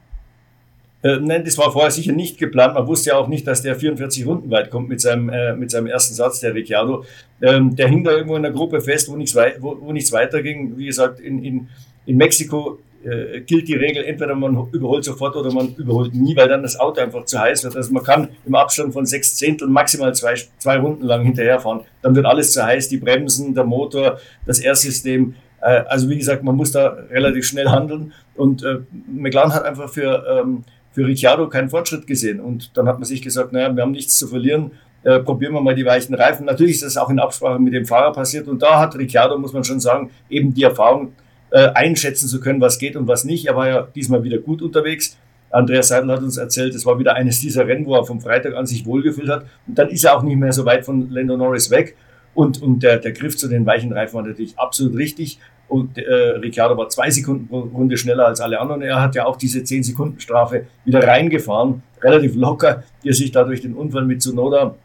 Äh, 1.01 1.17
nein, 1.21 1.43
das 1.43 1.57
war 1.57 1.71
vorher 1.71 1.89
sicher 1.89 2.11
nicht 2.11 2.37
geplant. 2.37 2.75
Man 2.75 2.85
wusste 2.85 3.09
ja 3.09 3.17
auch 3.17 3.27
nicht, 3.27 3.47
dass 3.47 3.63
der 3.63 3.75
44 3.75 4.27
Runden 4.27 4.51
weit 4.51 4.69
kommt 4.69 4.89
mit 4.89 5.01
seinem, 5.01 5.29
äh, 5.29 5.55
mit 5.55 5.71
seinem 5.71 5.87
ersten 5.87 6.13
Satz, 6.13 6.39
der 6.39 6.53
Ricciardo. 6.53 7.03
Ähm, 7.41 7.75
der 7.75 7.87
hing 7.87 8.03
da 8.03 8.11
irgendwo 8.11 8.35
in 8.35 8.43
der 8.43 8.51
Gruppe 8.51 8.79
fest, 8.79 9.09
wo 9.09 9.15
nichts, 9.15 9.35
wo, 9.35 9.81
wo 9.81 9.91
nichts 9.91 10.11
weiterging. 10.11 10.77
Wie 10.77 10.85
gesagt, 10.85 11.19
in, 11.19 11.43
in, 11.43 11.67
in 12.05 12.15
Mexiko 12.15 12.77
äh, 13.05 13.41
gilt 13.41 13.67
die 13.67 13.75
Regel, 13.75 14.03
entweder 14.03 14.33
man 14.35 14.67
überholt 14.71 15.03
sofort 15.03 15.35
oder 15.35 15.53
man 15.53 15.75
überholt 15.75 16.13
nie, 16.15 16.35
weil 16.35 16.47
dann 16.47 16.63
das 16.63 16.79
Auto 16.79 17.01
einfach 17.01 17.25
zu 17.25 17.39
heiß 17.39 17.63
wird. 17.63 17.75
Also 17.75 17.93
man 17.93 18.03
kann 18.03 18.29
im 18.45 18.55
Abstand 18.55 18.93
von 18.93 19.05
sechs 19.05 19.35
Zehntel 19.35 19.67
maximal 19.67 20.13
zwei, 20.15 20.33
zwei 20.57 20.77
Runden 20.77 21.05
lang 21.05 21.23
hinterherfahren. 21.23 21.81
Dann 22.01 22.15
wird 22.15 22.25
alles 22.25 22.51
zu 22.51 22.65
heiß, 22.65 22.89
die 22.89 22.97
Bremsen, 22.97 23.53
der 23.53 23.63
Motor, 23.63 24.19
das 24.45 24.59
Airsystem. 24.59 25.35
Äh, 25.61 25.83
also 25.87 26.09
wie 26.09 26.17
gesagt, 26.17 26.43
man 26.43 26.55
muss 26.55 26.71
da 26.71 26.97
relativ 27.11 27.45
schnell 27.45 27.69
handeln. 27.69 28.11
Und 28.35 28.63
äh, 28.63 28.79
McLaren 29.07 29.53
hat 29.53 29.65
einfach 29.65 29.89
für, 29.89 30.25
ähm, 30.27 30.63
für 30.91 31.05
Ricciardo 31.05 31.47
keinen 31.47 31.69
Fortschritt 31.69 32.07
gesehen. 32.07 32.39
Und 32.39 32.75
dann 32.75 32.87
hat 32.87 32.97
man 32.97 33.05
sich 33.05 33.21
gesagt, 33.21 33.53
naja, 33.53 33.75
wir 33.75 33.83
haben 33.83 33.91
nichts 33.91 34.17
zu 34.17 34.27
verlieren. 34.27 34.71
Äh, 35.03 35.19
probieren 35.19 35.53
wir 35.53 35.61
mal 35.61 35.75
die 35.75 35.85
weichen 35.85 36.15
Reifen. 36.15 36.47
Natürlich 36.47 36.75
ist 36.77 36.83
das 36.83 36.97
auch 36.97 37.11
in 37.11 37.19
Absprache 37.19 37.59
mit 37.59 37.73
dem 37.73 37.85
Fahrer 37.85 38.11
passiert. 38.13 38.47
Und 38.47 38.63
da 38.63 38.79
hat 38.79 38.97
Ricciardo, 38.97 39.37
muss 39.37 39.53
man 39.53 39.63
schon 39.63 39.79
sagen, 39.79 40.09
eben 40.27 40.55
die 40.55 40.63
Erfahrung 40.63 41.13
äh, 41.55 41.71
einschätzen 41.73 42.27
zu 42.27 42.41
können, 42.41 42.59
was 42.59 42.79
geht 42.79 42.97
und 42.97 43.07
was 43.07 43.23
nicht. 43.23 43.45
Er 43.45 43.55
war 43.55 43.69
ja 43.69 43.87
diesmal 43.95 44.23
wieder 44.23 44.39
gut 44.39 44.61
unterwegs. 44.61 45.17
Andreas 45.51 45.87
Seidel 45.87 46.11
hat 46.11 46.21
uns 46.21 46.35
erzählt, 46.35 46.75
es 46.75 46.85
war 46.85 46.99
wieder 46.99 47.15
eines 47.15 47.39
dieser 47.39 47.65
Rennen, 47.65 47.85
wo 47.85 47.95
er 47.95 48.03
vom 48.03 48.19
Freitag 48.19 48.55
an 48.55 48.65
sich 48.65 48.85
wohlgefühlt 48.85 49.29
hat. 49.29 49.45
Und 49.65 49.79
dann 49.79 49.87
ist 49.87 50.03
er 50.03 50.17
auch 50.17 50.23
nicht 50.23 50.35
mehr 50.35 50.51
so 50.51 50.65
weit 50.65 50.83
von 50.83 51.09
Lando 51.09 51.37
Norris 51.37 51.71
weg. 51.71 51.95
Und, 52.33 52.61
und 52.61 52.83
der, 52.83 52.97
der 52.97 53.13
Griff 53.13 53.37
zu 53.37 53.47
den 53.47 53.65
weichen 53.65 53.93
Reifen 53.93 54.15
war 54.15 54.23
natürlich 54.23 54.59
absolut 54.59 54.97
richtig. 54.97 55.39
Und 55.69 55.97
äh, 55.97 56.13
Ricciardo 56.13 56.75
war 56.75 56.89
zwei 56.89 57.09
Sekunden 57.09 57.47
pro 57.47 57.61
Runde 57.61 57.95
schneller 57.95 58.27
als 58.27 58.41
alle 58.41 58.59
anderen. 58.59 58.81
Er 58.81 59.01
hat 59.01 59.15
ja 59.15 59.25
auch 59.25 59.37
diese 59.37 59.63
10 59.63 59.83
Sekunden 59.83 60.19
Strafe 60.19 60.65
wieder 60.83 61.07
reingefahren, 61.07 61.83
relativ 62.01 62.35
locker, 62.35 62.83
die 63.01 63.07
er 63.07 63.13
sich 63.13 63.31
dadurch 63.31 63.61
den 63.61 63.75
Unfall 63.75 64.03
mit 64.03 64.21
Tsunoda 64.21 64.75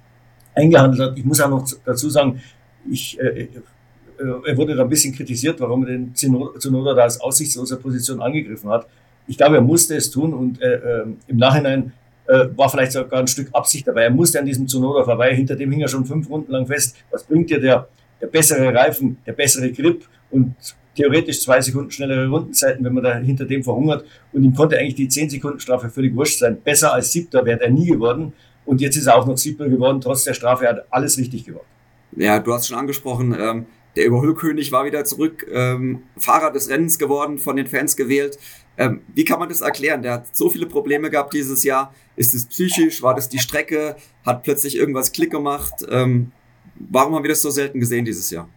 eingehandelt 0.54 1.02
hat. 1.02 1.18
Ich 1.18 1.24
muss 1.24 1.40
auch 1.40 1.50
noch 1.50 1.68
dazu 1.84 2.08
sagen, 2.08 2.40
ich 2.88 3.18
äh, 3.18 3.48
er 4.46 4.56
wurde 4.56 4.74
da 4.74 4.82
ein 4.82 4.88
bisschen 4.88 5.14
kritisiert, 5.14 5.60
warum 5.60 5.84
er 5.84 5.90
den 5.90 6.14
Zunoda 6.14 6.94
da 6.94 7.02
als 7.02 7.20
aussichtsloser 7.20 7.76
Position 7.76 8.20
angegriffen 8.20 8.70
hat. 8.70 8.86
Ich 9.26 9.36
glaube, 9.36 9.56
er 9.56 9.62
musste 9.62 9.94
es 9.94 10.10
tun 10.10 10.34
und 10.34 10.60
äh, 10.60 10.74
äh, 10.74 11.06
im 11.28 11.36
Nachhinein 11.36 11.92
äh, 12.26 12.46
war 12.56 12.68
vielleicht 12.68 12.92
sogar 12.92 13.20
ein 13.20 13.28
Stück 13.28 13.48
Absicht 13.52 13.86
dabei. 13.86 14.04
Er 14.04 14.10
musste 14.10 14.38
an 14.40 14.46
diesem 14.46 14.66
Zunoda 14.66 15.04
vorbei, 15.04 15.34
hinter 15.34 15.56
dem 15.56 15.70
hing 15.70 15.80
er 15.80 15.88
schon 15.88 16.04
fünf 16.04 16.28
Runden 16.28 16.52
lang 16.52 16.66
fest. 16.66 16.96
Was 17.10 17.24
bringt 17.24 17.50
dir 17.50 17.60
der, 17.60 17.88
der 18.20 18.26
bessere 18.26 18.74
Reifen, 18.74 19.18
der 19.26 19.32
bessere 19.32 19.70
Grip 19.72 20.04
und 20.30 20.54
theoretisch 20.94 21.40
zwei 21.40 21.60
Sekunden 21.60 21.90
schnellere 21.90 22.28
Rundenzeiten, 22.28 22.84
wenn 22.84 22.92
man 22.92 23.04
da 23.04 23.16
hinter 23.16 23.44
dem 23.44 23.62
verhungert. 23.62 24.04
Und 24.32 24.44
ihm 24.44 24.54
konnte 24.54 24.78
eigentlich 24.78 24.96
die 24.96 25.08
zehn 25.08 25.30
Sekunden 25.30 25.60
Strafe 25.60 25.88
völlig 25.88 26.14
wurscht 26.14 26.38
sein. 26.38 26.58
Besser 26.62 26.92
als 26.92 27.12
Siebter 27.12 27.44
wäre 27.44 27.60
er 27.60 27.70
nie 27.70 27.86
geworden. 27.86 28.32
Und 28.66 28.80
jetzt 28.80 28.96
ist 28.96 29.06
er 29.06 29.16
auch 29.16 29.26
noch 29.26 29.38
Siebter 29.38 29.68
geworden. 29.68 30.00
Trotz 30.00 30.24
der 30.24 30.34
Strafe 30.34 30.64
er 30.64 30.70
hat 30.72 30.86
alles 30.90 31.18
richtig 31.18 31.44
gemacht. 31.44 31.64
Ja, 32.16 32.38
du 32.38 32.52
hast 32.52 32.66
schon 32.66 32.78
angesprochen, 32.78 33.36
ähm, 33.38 33.66
der 34.00 34.06
Überholkönig 34.06 34.72
war 34.72 34.86
wieder 34.86 35.04
zurück, 35.04 35.46
ähm, 35.52 36.04
Fahrer 36.16 36.50
des 36.50 36.70
Rennens 36.70 36.98
geworden, 36.98 37.36
von 37.36 37.56
den 37.56 37.66
Fans 37.66 37.96
gewählt. 37.96 38.38
Ähm, 38.78 39.02
wie 39.14 39.26
kann 39.26 39.38
man 39.38 39.50
das 39.50 39.60
erklären? 39.60 40.00
Der 40.00 40.14
hat 40.14 40.34
so 40.34 40.48
viele 40.48 40.64
Probleme 40.64 41.10
gehabt 41.10 41.34
dieses 41.34 41.64
Jahr. 41.64 41.94
Ist 42.16 42.32
es 42.32 42.46
psychisch? 42.46 43.02
War 43.02 43.14
das 43.14 43.28
die 43.28 43.38
Strecke? 43.38 43.96
Hat 44.24 44.42
plötzlich 44.42 44.74
irgendwas 44.74 45.12
Klick 45.12 45.30
gemacht? 45.30 45.74
Ähm, 45.90 46.32
warum 46.76 47.14
haben 47.14 47.22
wir 47.22 47.28
das 47.28 47.42
so 47.42 47.50
selten 47.50 47.78
gesehen 47.78 48.06
dieses 48.06 48.30
Jahr? 48.30 48.48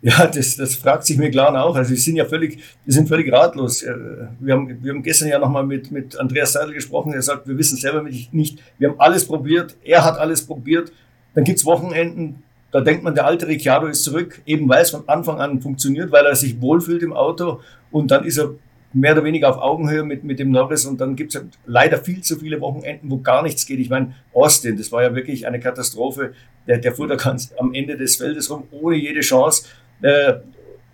Ja, 0.00 0.26
das, 0.26 0.56
das 0.56 0.74
fragt 0.74 1.06
sich 1.06 1.16
McLaren 1.16 1.54
auch. 1.54 1.76
Also, 1.76 1.90
wir 1.90 1.96
sind 1.96 2.16
ja 2.16 2.24
völlig, 2.24 2.58
wir 2.84 2.92
sind 2.92 3.08
völlig 3.08 3.32
ratlos. 3.32 3.84
Äh, 3.84 3.94
wir 4.40 4.54
haben, 4.54 4.82
wir 4.82 4.92
haben 4.92 5.02
gestern 5.04 5.28
ja 5.28 5.38
nochmal 5.38 5.64
mit, 5.64 5.92
mit 5.92 6.16
Andreas 6.16 6.54
Seidel 6.54 6.74
gesprochen. 6.74 7.12
Er 7.12 7.22
sagt, 7.22 7.46
wir 7.46 7.56
wissen 7.56 7.78
selber 7.78 8.02
nicht. 8.02 8.60
Wir 8.78 8.88
haben 8.88 8.98
alles 8.98 9.24
probiert. 9.26 9.76
Er 9.84 10.04
hat 10.04 10.18
alles 10.18 10.44
probiert. 10.44 10.92
Dann 11.34 11.44
gibt's 11.44 11.64
Wochenenden, 11.64 12.42
da 12.72 12.80
denkt 12.80 13.04
man, 13.04 13.14
der 13.14 13.26
alte 13.26 13.46
Ricciardo 13.46 13.86
ist 13.86 14.02
zurück, 14.02 14.42
eben 14.46 14.68
weil 14.68 14.82
es 14.82 14.90
von 14.90 15.08
Anfang 15.08 15.40
an 15.40 15.60
funktioniert, 15.60 16.10
weil 16.10 16.24
er 16.26 16.34
sich 16.34 16.60
wohlfühlt 16.60 17.02
im 17.02 17.12
Auto 17.12 17.60
und 17.90 18.10
dann 18.10 18.24
ist 18.24 18.38
er 18.38 18.54
mehr 18.94 19.12
oder 19.12 19.24
weniger 19.24 19.48
auf 19.48 19.58
Augenhöhe 19.58 20.04
mit, 20.04 20.24
mit 20.24 20.38
dem 20.38 20.50
Norris 20.50 20.84
und 20.84 21.00
dann 21.00 21.16
gibt 21.16 21.34
es 21.34 21.44
leider 21.66 21.98
viel 21.98 22.22
zu 22.22 22.38
viele 22.38 22.60
Wochenenden, 22.60 23.10
wo 23.10 23.18
gar 23.18 23.42
nichts 23.42 23.66
geht. 23.66 23.78
Ich 23.78 23.90
meine, 23.90 24.14
Austin, 24.34 24.76
das 24.76 24.90
war 24.92 25.02
ja 25.02 25.14
wirklich 25.14 25.46
eine 25.46 25.60
Katastrophe. 25.60 26.34
Der, 26.66 26.78
der 26.78 26.92
fuhr 26.92 27.08
da 27.08 27.16
ganz 27.16 27.52
am 27.58 27.74
Ende 27.74 27.96
des 27.96 28.16
Feldes 28.16 28.50
rum, 28.50 28.64
ohne 28.70 28.96
jede 28.96 29.20
Chance. 29.20 29.66
Äh, 30.02 30.34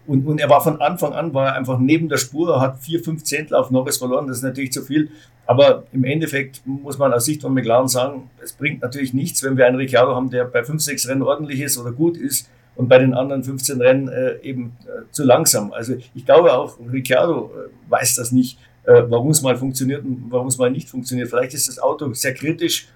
und, 0.08 0.26
und 0.26 0.40
er 0.40 0.48
war 0.48 0.62
von 0.62 0.80
Anfang 0.80 1.12
an, 1.12 1.34
war 1.34 1.48
er 1.48 1.54
einfach 1.54 1.78
neben 1.78 2.08
der 2.08 2.16
Spur, 2.16 2.60
hat 2.60 2.78
vier, 2.80 3.04
fünf 3.04 3.24
Zehntel 3.24 3.54
auf 3.54 3.70
Norris 3.70 3.98
verloren. 3.98 4.26
Das 4.26 4.38
ist 4.38 4.42
natürlich 4.42 4.72
zu 4.72 4.82
viel. 4.82 5.10
Aber 5.46 5.84
im 5.92 6.04
Endeffekt 6.04 6.62
muss 6.66 6.96
man 6.96 7.12
aus 7.12 7.26
Sicht 7.26 7.42
von 7.42 7.52
McLaren 7.52 7.88
sagen, 7.88 8.30
es 8.42 8.54
bringt 8.54 8.80
natürlich 8.80 9.12
nichts, 9.12 9.42
wenn 9.42 9.58
wir 9.58 9.66
einen 9.66 9.76
Ricciardo 9.76 10.14
haben, 10.14 10.30
der 10.30 10.44
bei 10.44 10.64
fünf, 10.64 10.82
sechs 10.82 11.06
Rennen 11.06 11.22
ordentlich 11.22 11.60
ist 11.60 11.76
oder 11.76 11.92
gut 11.92 12.16
ist 12.16 12.48
und 12.74 12.88
bei 12.88 12.98
den 12.98 13.12
anderen 13.12 13.44
15 13.44 13.80
Rennen 13.82 14.08
äh, 14.08 14.38
eben 14.40 14.76
äh, 14.84 15.10
zu 15.10 15.24
langsam. 15.24 15.72
Also 15.72 15.96
ich 16.14 16.24
glaube 16.24 16.54
auch, 16.54 16.78
Ricciardo 16.90 17.50
äh, 17.54 17.90
weiß 17.90 18.14
das 18.14 18.32
nicht, 18.32 18.58
äh, 18.84 19.02
warum 19.08 19.30
es 19.30 19.42
mal 19.42 19.56
funktioniert 19.56 20.04
und 20.04 20.26
warum 20.30 20.46
es 20.46 20.56
mal 20.56 20.70
nicht 20.70 20.88
funktioniert. 20.88 21.28
Vielleicht 21.28 21.52
ist 21.52 21.68
das 21.68 21.78
Auto 21.78 22.10
sehr 22.14 22.32
kritisch 22.32 22.88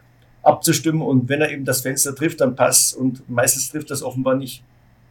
abzustimmen 0.43 1.03
und 1.03 1.29
wenn 1.29 1.43
er 1.43 1.51
eben 1.51 1.67
das 1.67 1.83
Fenster 1.83 2.15
trifft, 2.15 2.41
dann 2.41 2.57
passt 2.57 2.97
und 2.97 3.29
meistens 3.29 3.69
trifft 3.69 3.91
das 3.91 4.03
offenbar 4.03 4.35
nicht. 4.35 4.65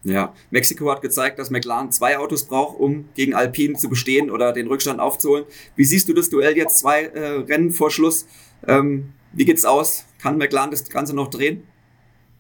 Ja, 0.04 0.34
Mexiko 0.50 0.90
hat 0.92 1.02
gezeigt, 1.02 1.38
dass 1.38 1.52
McLaren 1.52 1.92
zwei 1.92 2.18
Autos 2.18 2.46
braucht, 2.46 2.80
um 2.80 3.10
gegen 3.16 3.36
Alpine 3.36 3.76
zu 3.76 3.88
bestehen 3.88 4.32
oder 4.32 4.52
den 4.52 4.68
Rückstand 4.68 5.00
aufzuholen. 5.00 5.46
Wie 5.76 5.86
siehst 5.86 6.10
du 6.10 6.14
das 6.14 6.30
Duell 6.30 6.58
jetzt 6.58 6.80
zwei 6.80 7.04
äh, 7.04 7.44
Rennen 7.48 7.72
vor 7.72 7.92
Schluss? 7.92 8.26
Ähm, 8.68 9.14
wie 9.32 9.46
geht's 9.46 9.64
aus? 9.64 10.06
Kann 10.20 10.38
McLaren 10.38 10.72
das 10.72 10.90
Ganze 10.90 11.16
noch 11.16 11.30
drehen? 11.30 11.64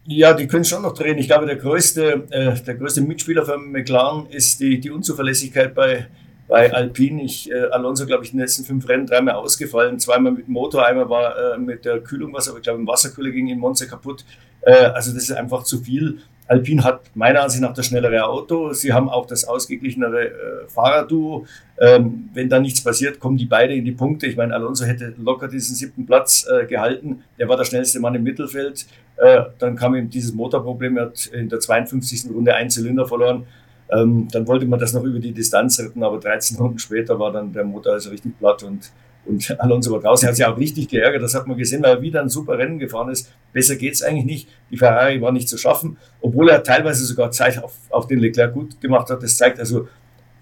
Ja, 0.05 0.33
die 0.33 0.47
können 0.47 0.65
schon 0.65 0.81
noch 0.81 0.93
drehen. 0.93 1.19
Ich 1.19 1.27
glaube, 1.27 1.45
der 1.45 1.57
größte, 1.57 2.27
äh, 2.31 2.59
der 2.63 2.75
größte 2.75 3.01
Mitspieler 3.01 3.45
für 3.45 3.57
McLaren 3.57 4.25
ist 4.27 4.59
die, 4.59 4.79
die 4.79 4.89
Unzuverlässigkeit 4.89 5.75
bei, 5.75 6.07
bei 6.47 6.73
Alpine. 6.73 7.23
Ich, 7.23 7.51
äh, 7.51 7.65
Alonso, 7.71 8.07
glaube 8.07 8.23
ich, 8.23 8.31
in 8.31 8.37
den 8.37 8.41
letzten 8.41 8.65
fünf 8.65 8.89
Rennen 8.89 9.05
dreimal 9.05 9.35
ausgefallen. 9.35 9.99
Zweimal 9.99 10.31
mit 10.31 10.49
Motor, 10.49 10.87
einmal 10.87 11.07
war 11.09 11.53
äh, 11.53 11.57
mit 11.59 11.85
der 11.85 11.99
Kühlung 11.99 12.33
was, 12.33 12.49
aber 12.49 12.57
ich 12.57 12.63
glaube, 12.63 12.79
im 12.79 12.87
Wasserkühler 12.87 13.29
ging 13.29 13.49
in 13.49 13.59
Monza 13.59 13.85
kaputt. 13.85 14.25
Äh, 14.61 14.71
also 14.71 15.13
das 15.13 15.23
ist 15.23 15.33
einfach 15.33 15.63
zu 15.63 15.79
viel. 15.79 16.21
Alpine 16.51 16.83
hat 16.83 17.15
meiner 17.15 17.43
Ansicht 17.43 17.61
nach 17.61 17.73
das 17.73 17.85
schnellere 17.85 18.25
Auto. 18.25 18.73
Sie 18.73 18.91
haben 18.91 19.07
auch 19.07 19.25
das 19.25 19.45
ausgeglichenere 19.45 20.25
äh, 20.25 20.31
Fahrerduo. 20.67 21.45
Ähm, 21.79 22.29
wenn 22.33 22.49
da 22.49 22.59
nichts 22.59 22.83
passiert, 22.83 23.21
kommen 23.21 23.37
die 23.37 23.45
beide 23.45 23.73
in 23.73 23.85
die 23.85 23.93
Punkte. 23.93 24.27
Ich 24.27 24.35
meine, 24.35 24.53
Alonso 24.53 24.83
hätte 24.83 25.13
locker 25.17 25.47
diesen 25.47 25.77
siebten 25.77 26.05
Platz 26.05 26.45
äh, 26.45 26.65
gehalten. 26.65 27.23
Der 27.39 27.47
war 27.47 27.55
der 27.55 27.63
schnellste 27.63 28.01
Mann 28.01 28.15
im 28.15 28.23
Mittelfeld. 28.23 28.85
Äh, 29.15 29.43
dann 29.59 29.77
kam 29.77 29.95
ihm 29.95 30.09
dieses 30.09 30.33
Motorproblem. 30.33 30.97
Er 30.97 31.05
hat 31.05 31.27
in 31.27 31.47
der 31.47 31.61
52. 31.61 32.29
Runde 32.29 32.53
einen 32.53 32.69
Zylinder 32.69 33.07
verloren. 33.07 33.47
Ähm, 33.89 34.27
dann 34.29 34.45
wollte 34.45 34.65
man 34.65 34.79
das 34.79 34.91
noch 34.91 35.05
über 35.05 35.19
die 35.19 35.31
Distanz 35.31 35.79
retten, 35.79 36.03
aber 36.03 36.19
13 36.19 36.57
Runden 36.57 36.79
später 36.79 37.17
war 37.17 37.31
dann 37.31 37.53
der 37.53 37.63
Motor 37.63 37.93
also 37.93 38.09
richtig 38.09 38.37
platt 38.37 38.63
und 38.63 38.91
und 39.25 39.59
Alonso 39.59 39.91
war 39.91 39.99
draußen. 39.99 40.25
Er 40.25 40.29
hat 40.29 40.35
sich 40.35 40.45
auch 40.45 40.57
richtig 40.57 40.87
geärgert. 40.89 41.21
Das 41.21 41.35
hat 41.35 41.47
man 41.47 41.57
gesehen, 41.57 41.83
weil 41.83 41.95
er 41.95 42.01
wieder 42.01 42.21
ein 42.21 42.29
super 42.29 42.57
Rennen 42.57 42.79
gefahren 42.79 43.09
ist. 43.09 43.31
Besser 43.53 43.75
geht's 43.75 44.01
eigentlich 44.01 44.25
nicht. 44.25 44.49
Die 44.71 44.77
Ferrari 44.77 45.21
war 45.21 45.31
nicht 45.31 45.47
zu 45.47 45.57
schaffen, 45.57 45.97
obwohl 46.21 46.49
er 46.49 46.63
teilweise 46.63 47.05
sogar 47.05 47.31
Zeit 47.31 47.61
auf, 47.63 47.73
auf 47.89 48.07
den 48.07 48.19
Leclerc 48.19 48.53
gut 48.53 48.81
gemacht 48.81 49.09
hat. 49.09 49.21
Das 49.21 49.37
zeigt 49.37 49.59
also, 49.59 49.87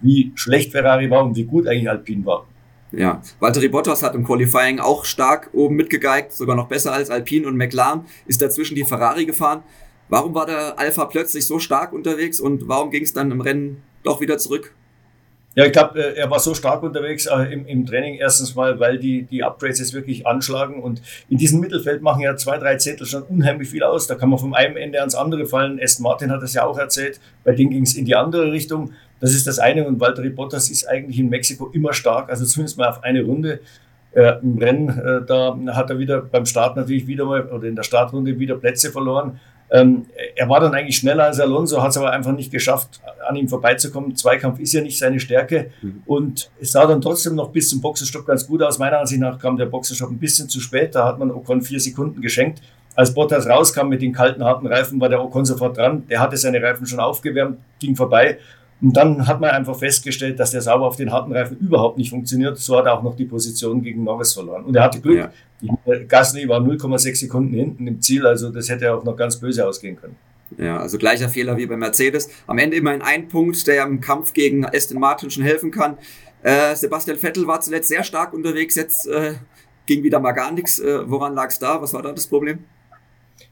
wie 0.01 0.31
schlecht 0.35 0.71
Ferrari 0.71 1.09
war 1.09 1.25
und 1.25 1.35
wie 1.35 1.43
gut 1.43 1.67
eigentlich 1.67 1.89
Alpine 1.89 2.25
war. 2.25 2.45
Ja, 2.91 3.21
Valtteri 3.39 3.67
Bottas 3.67 4.01
hat 4.01 4.15
im 4.15 4.23
Qualifying 4.23 4.79
auch 4.79 5.05
stark 5.05 5.49
oben 5.53 5.75
mitgegeigt, 5.75 6.33
sogar 6.33 6.55
noch 6.55 6.67
besser 6.67 6.91
als 6.91 7.11
Alpine 7.11 7.47
und 7.47 7.55
McLaren, 7.55 8.05
ist 8.25 8.41
dazwischen 8.41 8.73
die 8.73 8.83
Ferrari 8.83 9.25
gefahren. 9.25 9.61
Warum 10.07 10.33
war 10.33 10.47
der 10.47 10.79
Alpha 10.79 11.05
plötzlich 11.05 11.45
so 11.45 11.59
stark 11.59 11.93
unterwegs 11.93 12.39
und 12.39 12.67
warum 12.67 12.89
ging 12.89 13.03
es 13.03 13.13
dann 13.13 13.29
im 13.29 13.41
Rennen 13.41 13.83
doch 14.03 14.21
wieder 14.21 14.39
zurück? 14.39 14.73
Ja, 15.59 15.65
ich 15.65 15.73
glaube, 15.73 16.01
äh, 16.01 16.17
er 16.17 16.31
war 16.31 16.39
so 16.39 16.53
stark 16.53 16.83
unterwegs 16.83 17.25
äh, 17.25 17.51
im, 17.51 17.65
im, 17.65 17.85
Training. 17.85 18.15
Erstens 18.15 18.55
mal, 18.55 18.79
weil 18.79 18.97
die, 18.97 19.23
die 19.23 19.43
Upgrades 19.43 19.79
jetzt 19.79 19.93
wirklich 19.93 20.25
anschlagen. 20.25 20.81
Und 20.81 21.01
in 21.27 21.37
diesem 21.37 21.59
Mittelfeld 21.59 22.01
machen 22.01 22.21
ja 22.21 22.37
zwei, 22.37 22.57
drei 22.57 22.77
Zehntel 22.77 23.05
schon 23.05 23.23
unheimlich 23.23 23.67
viel 23.67 23.83
aus. 23.83 24.07
Da 24.07 24.15
kann 24.15 24.29
man 24.29 24.39
vom 24.39 24.53
einen 24.53 24.77
Ende 24.77 25.01
ans 25.01 25.15
andere 25.15 25.45
fallen. 25.45 25.77
Aston 25.83 26.03
Martin 26.03 26.31
hat 26.31 26.41
das 26.41 26.53
ja 26.53 26.65
auch 26.65 26.77
erzählt. 26.77 27.19
Bei 27.43 27.51
denen 27.51 27.71
ging 27.71 27.83
es 27.83 27.93
in 27.95 28.05
die 28.05 28.15
andere 28.15 28.53
Richtung. 28.53 28.93
Das 29.19 29.33
ist 29.33 29.47
das 29.47 29.59
eine. 29.59 29.85
Und 29.85 29.99
Valtteri 29.99 30.29
Bottas 30.29 30.69
ist 30.69 30.87
eigentlich 30.87 31.19
in 31.19 31.27
Mexiko 31.27 31.67
immer 31.73 31.91
stark. 31.91 32.29
Also 32.29 32.45
zumindest 32.45 32.77
mal 32.77 32.87
auf 32.87 33.03
eine 33.03 33.21
Runde. 33.23 33.59
Äh, 34.13 34.39
Im 34.41 34.59
Rennen, 34.59 34.87
äh, 34.87 35.25
da 35.25 35.59
hat 35.73 35.89
er 35.89 35.99
wieder 35.99 36.21
beim 36.21 36.45
Start 36.45 36.77
natürlich 36.77 37.05
wieder 37.05 37.25
mal, 37.25 37.45
oder 37.47 37.67
in 37.67 37.75
der 37.75 37.83
Startrunde 37.83 38.39
wieder 38.39 38.55
Plätze 38.55 38.91
verloren. 38.91 39.41
Ähm, 39.71 40.07
er 40.35 40.49
war 40.49 40.59
dann 40.59 40.73
eigentlich 40.73 40.97
schneller 40.97 41.25
als 41.25 41.39
Alonso, 41.39 41.81
hat 41.81 41.91
es 41.91 41.97
aber 41.97 42.11
einfach 42.11 42.31
nicht 42.31 42.51
geschafft, 42.51 43.01
an 43.27 43.35
ihm 43.35 43.47
vorbeizukommen. 43.47 44.15
Zweikampf 44.15 44.59
ist 44.59 44.73
ja 44.73 44.81
nicht 44.81 44.97
seine 44.97 45.19
Stärke. 45.19 45.71
Mhm. 45.81 46.03
Und 46.05 46.49
es 46.59 46.71
sah 46.71 46.87
dann 46.87 47.01
trotzdem 47.01 47.35
noch 47.35 47.49
bis 47.51 47.69
zum 47.69 47.81
Boxenstopp 47.81 48.25
ganz 48.25 48.47
gut 48.47 48.63
aus. 48.63 48.79
Meiner 48.79 48.99
Ansicht 48.99 49.21
nach 49.21 49.37
kam 49.37 49.57
der 49.57 49.65
Boxenstopp 49.65 50.09
ein 50.09 50.17
bisschen 50.17 50.49
zu 50.49 50.59
spät. 50.59 50.95
Da 50.95 51.05
hat 51.05 51.19
man 51.19 51.31
Ocon 51.31 51.61
vier 51.61 51.79
Sekunden 51.79 52.21
geschenkt. 52.21 52.61
Als 52.95 53.13
Bottas 53.13 53.47
rauskam 53.47 53.87
mit 53.87 54.01
den 54.01 54.11
kalten, 54.11 54.43
harten 54.43 54.67
Reifen, 54.67 54.99
war 54.99 55.09
der 55.09 55.23
Ocon 55.23 55.45
sofort 55.45 55.77
dran. 55.77 56.03
Der 56.09 56.19
hatte 56.19 56.35
seine 56.35 56.61
Reifen 56.61 56.85
schon 56.85 56.99
aufgewärmt, 56.99 57.59
ging 57.79 57.95
vorbei. 57.95 58.39
Und 58.81 58.95
dann 58.95 59.27
hat 59.27 59.41
man 59.41 59.51
einfach 59.51 59.77
festgestellt, 59.77 60.39
dass 60.39 60.51
der 60.51 60.61
sauber 60.61 60.87
auf 60.87 60.95
den 60.95 61.11
harten 61.11 61.33
Reifen 61.33 61.57
überhaupt 61.57 61.97
nicht 61.97 62.09
funktioniert. 62.09 62.57
So 62.57 62.77
hat 62.77 62.85
er 62.85 62.97
auch 62.97 63.03
noch 63.03 63.15
die 63.15 63.25
Position 63.25 63.81
gegen 63.81 64.03
Norris 64.03 64.33
verloren. 64.33 64.63
Und 64.63 64.75
er 64.75 64.83
hatte 64.83 65.01
Glück. 65.01 65.17
Ja. 65.17 65.31
Gasly 66.07 66.47
war 66.47 66.61
0,6 66.61 67.19
Sekunden 67.19 67.53
hinten 67.53 67.87
im 67.87 68.01
Ziel, 68.01 68.25
also 68.25 68.49
das 68.49 68.69
hätte 68.69 68.93
auch 68.93 69.03
noch 69.03 69.15
ganz 69.15 69.37
böse 69.37 69.67
ausgehen 69.67 69.97
können. 69.97 70.15
Ja, 70.57 70.77
also 70.77 70.97
gleicher 70.97 71.29
Fehler 71.29 71.57
wie 71.57 71.65
bei 71.65 71.77
Mercedes. 71.77 72.29
Am 72.47 72.57
Ende 72.57 72.77
immerhin 72.77 73.01
ein 73.01 73.27
Punkt, 73.27 73.67
der 73.67 73.83
im 73.83 74.01
Kampf 74.01 74.33
gegen 74.33 74.65
Aston 74.65 74.99
Martin 74.99 75.29
schon 75.29 75.43
helfen 75.43 75.71
kann. 75.71 75.97
Äh, 76.41 76.75
Sebastian 76.75 77.17
Vettel 77.17 77.45
war 77.45 77.61
zuletzt 77.61 77.89
sehr 77.89 78.03
stark 78.03 78.33
unterwegs, 78.33 78.75
jetzt 78.75 79.07
äh, 79.07 79.33
ging 79.85 80.03
wieder 80.03 80.19
mal 80.19 80.31
gar 80.31 80.51
nichts. 80.51 80.79
Äh, 80.79 81.09
woran 81.09 81.33
lag 81.33 81.49
es 81.49 81.59
da? 81.59 81.81
Was 81.81 81.93
war 81.93 82.01
da 82.01 82.11
das 82.11 82.27
Problem? 82.27 82.59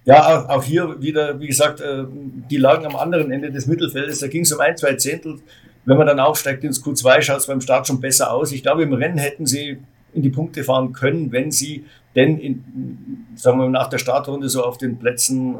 Ja, 0.06 0.48
auch, 0.50 0.64
hier 0.64 1.02
wieder, 1.02 1.40
wie 1.40 1.48
gesagt, 1.48 1.82
äh, 1.82 2.06
die 2.50 2.58
lagen 2.58 2.86
am 2.86 2.96
anderen 2.96 3.32
Ende 3.32 3.52
des 3.52 3.68
Mittelfeldes. 3.68 4.20
Da 4.20 4.28
ging 4.28 4.44
es 4.44 4.52
um 4.54 4.60
ein, 4.62 4.78
zwei 4.78 4.94
Zehntel. 4.96 5.40
Wenn 5.86 5.98
man 5.98 6.08
dann 6.08 6.20
aufsteigt 6.20 6.64
ins 6.64 6.84
Q2, 6.84 7.22
schaut 7.22 7.38
es 7.38 7.48
beim 7.48 7.62
Start 7.62 7.88
schon 7.88 8.00
besser 8.00 8.32
aus. 8.32 8.52
Ich 8.52 8.64
glaube, 8.64 8.84
im 8.84 8.94
Rennen 8.94 9.18
hätten 9.18 9.46
sie 9.46 9.80
in 10.14 10.22
die 10.22 10.30
Punkte 10.30 10.64
fahren 10.64 10.94
können, 10.94 11.32
wenn 11.32 11.52
sie 11.52 11.86
denn 12.16 12.40
in, 12.40 13.28
sagen 13.36 13.60
wir 13.60 13.70
nach 13.70 13.90
der 13.90 14.00
Startrunde 14.00 14.50
so 14.50 14.64
auf 14.64 14.78
den 14.78 14.98
Plätzen, 14.98 15.58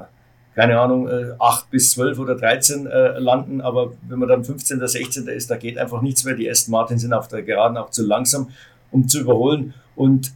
keine 0.56 0.80
Ahnung, 0.80 1.08
8 1.40 1.64
äh, 1.64 1.68
bis 1.70 1.92
12 1.92 2.18
oder 2.18 2.36
13 2.36 2.88
äh, 2.88 3.20
landen. 3.20 3.62
Aber 3.62 3.94
wenn 4.08 4.18
man 4.18 4.28
dann 4.28 4.44
15. 4.44 4.78
oder 4.78 4.88
16. 4.88 5.28
ist, 5.28 5.52
da 5.52 5.58
geht 5.58 5.78
einfach 5.78 6.02
nichts 6.02 6.24
mehr. 6.24 6.34
Die 6.34 6.50
Aston 6.50 6.72
Martin 6.72 6.98
sind 6.98 7.14
auf 7.14 7.28
der 7.28 7.44
Geraden 7.44 7.78
auch 7.78 7.92
zu 7.92 8.04
langsam, 8.04 8.50
um 8.92 9.08
zu 9.08 9.20
überholen. 9.20 9.76
Und 9.96 10.34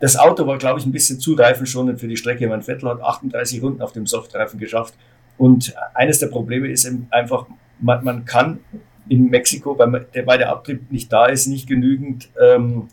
das 0.00 0.16
Auto 0.16 0.46
war, 0.46 0.56
glaube 0.56 0.80
ich, 0.80 0.86
ein 0.86 0.92
bisschen 0.92 1.20
zu 1.20 1.34
reifenschonend 1.34 2.00
für 2.00 2.08
die 2.08 2.16
Strecke. 2.16 2.48
Mein 2.48 2.62
Vettel 2.62 2.88
hat 2.88 3.02
38 3.02 3.62
Runden 3.62 3.82
auf 3.82 3.92
dem 3.92 4.06
Softreifen 4.06 4.58
geschafft. 4.58 4.94
Und 5.38 5.74
eines 5.92 6.18
der 6.18 6.28
Probleme 6.28 6.68
ist 6.68 6.90
einfach, 7.10 7.46
man, 7.78 8.04
man 8.04 8.24
kann 8.24 8.60
in 9.08 9.28
Mexiko, 9.28 9.78
weil, 9.78 10.06
der, 10.14 10.26
weil 10.26 10.38
der 10.38 10.50
Abtrieb 10.50 10.90
nicht 10.90 11.12
da 11.12 11.26
ist, 11.26 11.46
nicht 11.46 11.68
genügend, 11.68 12.28
ähm, 12.42 12.88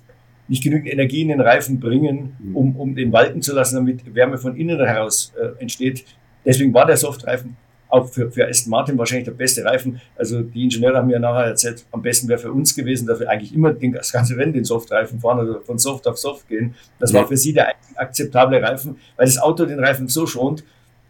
nicht 0.54 0.64
genügend 0.64 0.88
Energie 0.88 1.22
in 1.22 1.30
den 1.30 1.42
Reifen 1.42 1.80
bringen, 1.80 2.38
mhm. 2.38 2.56
um, 2.56 2.76
um 2.76 2.96
den 2.96 3.12
walten 3.12 3.42
zu 3.42 3.56
lassen, 3.56 3.76
damit 3.78 4.14
Wärme 4.14 4.38
von 4.38 4.56
innen 4.56 4.78
heraus 4.78 5.34
äh, 5.36 5.60
entsteht. 5.60 6.06
Deswegen 6.46 6.72
war 6.76 6.86
der 6.86 6.96
Softreifen 6.96 7.58
auch 7.90 8.08
für, 8.08 8.30
für 8.30 8.48
Aston 8.48 8.70
Martin 8.70 8.96
wahrscheinlich 9.00 9.26
der 9.26 9.34
beste 9.34 9.66
Reifen. 9.66 10.00
Also 10.16 10.42
die 10.42 10.66
Ingenieure 10.66 10.98
haben 10.98 11.08
mir 11.08 11.20
nachher 11.20 11.48
erzählt, 11.48 11.84
am 11.92 12.04
besten 12.04 12.28
wäre 12.28 12.38
für 12.38 12.52
uns 12.52 12.76
gewesen, 12.76 13.08
dass 13.08 13.20
wir 13.20 13.32
eigentlich 13.32 13.52
immer 13.52 13.74
den, 13.74 13.94
das 13.94 14.12
ganze 14.12 14.38
Rennen 14.38 14.54
den 14.54 14.64
Softreifen 14.64 15.20
fahren, 15.20 15.40
also 15.40 15.60
von 15.62 15.80
Soft 15.80 16.08
auf 16.08 16.20
Soft 16.20 16.48
gehen. 16.48 16.76
Das 17.00 17.12
war 17.14 17.28
für 17.28 17.38
sie 17.38 17.54
der 17.54 17.74
akzeptable 17.96 18.62
Reifen, 18.62 18.98
weil 19.18 19.26
das 19.26 19.40
Auto 19.40 19.66
den 19.66 19.80
Reifen 19.80 20.08
so 20.08 20.28
schont. 20.28 20.64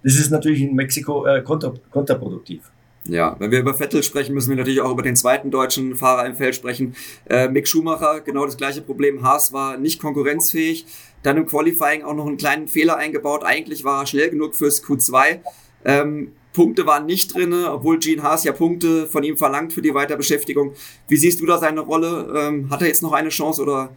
Das 0.04 0.16
ist 0.16 0.32
natürlich 0.32 0.62
in 0.62 0.74
Mexiko 0.74 1.26
äh, 1.26 1.42
kontra, 1.42 1.74
kontraproduktiv. 1.90 2.72
Ja, 3.07 3.36
wenn 3.39 3.51
wir 3.51 3.60
über 3.60 3.74
Vettel 3.74 4.01
sprechen, 4.01 4.33
müssen 4.33 4.50
wir 4.50 4.55
natürlich 4.55 4.79
auch 4.79 4.91
über 4.91 5.01
den 5.03 5.17
zweiten 5.17 5.51
deutschen 5.51 5.95
Fahrer 5.95 6.25
im 6.25 6.36
Feld 6.36 6.55
sprechen. 6.55 6.95
Äh, 7.29 7.50
Mick 7.50 7.67
Schumacher, 7.67 8.22
genau 8.22 8.45
das 8.45 8.55
gleiche 8.55 8.81
Problem. 8.81 9.24
Haas 9.24 9.51
war 9.51 9.77
nicht 9.77 10.01
konkurrenzfähig. 10.01 10.86
Dann 11.22 11.38
im 11.38 11.45
Qualifying 11.45 12.03
auch 12.03 12.13
noch 12.13 12.27
einen 12.27 12.38
kleinen 12.38 12.67
Fehler 12.67 12.95
eingebaut. 12.95 13.43
Eigentlich 13.43 13.83
war 13.83 14.01
er 14.01 14.05
schnell 14.05 14.29
genug 14.29 14.55
fürs 14.55 14.83
Q2. 14.83 15.39
Ähm, 15.83 16.31
Punkte 16.53 16.86
waren 16.86 17.05
nicht 17.05 17.33
drin, 17.33 17.53
obwohl 17.53 18.00
Gene 18.00 18.24
Haas 18.24 18.45
ja 18.45 18.53
Punkte 18.53 19.07
von 19.07 19.24
ihm 19.24 19.38
verlangt 19.38 19.74
für 19.74 19.81
die 19.81 19.93
Weiterbeschäftigung. 19.93 20.74
Wie 21.07 21.17
siehst 21.17 21.41
du 21.41 21.45
da 21.45 21.57
seine 21.57 21.81
Rolle? 21.81 22.31
Ähm, 22.36 22.69
hat 22.69 22.81
er 22.81 22.88
jetzt 22.88 23.03
noch 23.03 23.12
eine 23.12 23.29
Chance 23.29 23.62
oder 23.62 23.95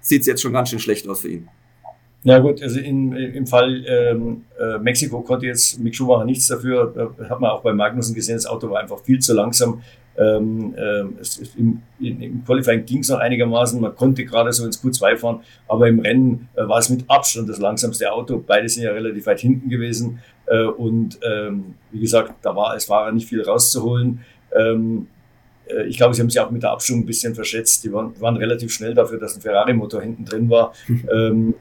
sieht 0.00 0.22
es 0.22 0.26
jetzt 0.26 0.42
schon 0.42 0.52
ganz 0.52 0.70
schön 0.70 0.80
schlecht 0.80 1.06
aus 1.06 1.20
für 1.20 1.28
ihn? 1.28 1.48
Ja 2.28 2.40
gut, 2.40 2.62
also 2.62 2.78
in, 2.78 3.12
im 3.12 3.46
Fall 3.46 3.82
ähm, 3.86 4.44
äh, 4.60 4.78
Mexiko 4.78 5.22
konnte 5.22 5.46
jetzt 5.46 5.80
Mick 5.80 5.96
Schumacher 5.96 6.26
nichts 6.26 6.46
dafür. 6.46 6.92
Da 6.94 7.30
hat 7.30 7.40
man 7.40 7.50
auch 7.50 7.62
bei 7.62 7.72
Magnussen 7.72 8.14
gesehen, 8.14 8.36
das 8.36 8.44
Auto 8.44 8.68
war 8.68 8.80
einfach 8.80 9.00
viel 9.00 9.18
zu 9.18 9.32
langsam. 9.32 9.82
Ähm, 10.18 10.74
äh, 10.76 11.04
es, 11.20 11.40
im, 11.56 11.80
Im 12.00 12.44
Qualifying 12.44 12.84
ging 12.84 12.98
es 12.98 13.08
noch 13.08 13.18
einigermaßen, 13.18 13.80
man 13.80 13.94
konnte 13.94 14.26
gerade 14.26 14.52
so 14.52 14.66
ins 14.66 14.82
Q2 14.84 15.16
fahren, 15.16 15.40
aber 15.68 15.88
im 15.88 16.00
Rennen 16.00 16.48
äh, 16.54 16.68
war 16.68 16.78
es 16.80 16.90
mit 16.90 17.08
Abstand 17.08 17.48
das 17.48 17.60
langsamste 17.60 18.12
Auto. 18.12 18.44
Beide 18.46 18.68
sind 18.68 18.82
ja 18.82 18.90
relativ 18.90 19.24
weit 19.24 19.40
hinten 19.40 19.70
gewesen 19.70 20.18
äh, 20.46 20.64
und 20.64 21.18
ähm, 21.22 21.76
wie 21.92 22.00
gesagt, 22.00 22.34
da 22.42 22.54
war 22.54 22.72
als 22.72 22.84
Fahrer 22.84 23.10
nicht 23.10 23.26
viel 23.26 23.40
rauszuholen. 23.42 24.20
Ähm, 24.54 25.06
äh, 25.68 25.86
ich 25.86 25.96
glaube, 25.96 26.12
sie 26.14 26.20
haben 26.20 26.28
sich 26.28 26.40
auch 26.40 26.50
mit 26.50 26.62
der 26.62 26.72
Abstimmung 26.72 27.04
ein 27.04 27.06
bisschen 27.06 27.34
verschätzt. 27.34 27.84
Die 27.84 27.92
waren, 27.92 28.20
waren 28.20 28.36
relativ 28.36 28.70
schnell 28.70 28.92
dafür, 28.92 29.18
dass 29.18 29.36
ein 29.36 29.40
Ferrari-Motor 29.40 30.02
hinten 30.02 30.26
drin 30.26 30.50
war. 30.50 30.74
ähm, 31.10 31.54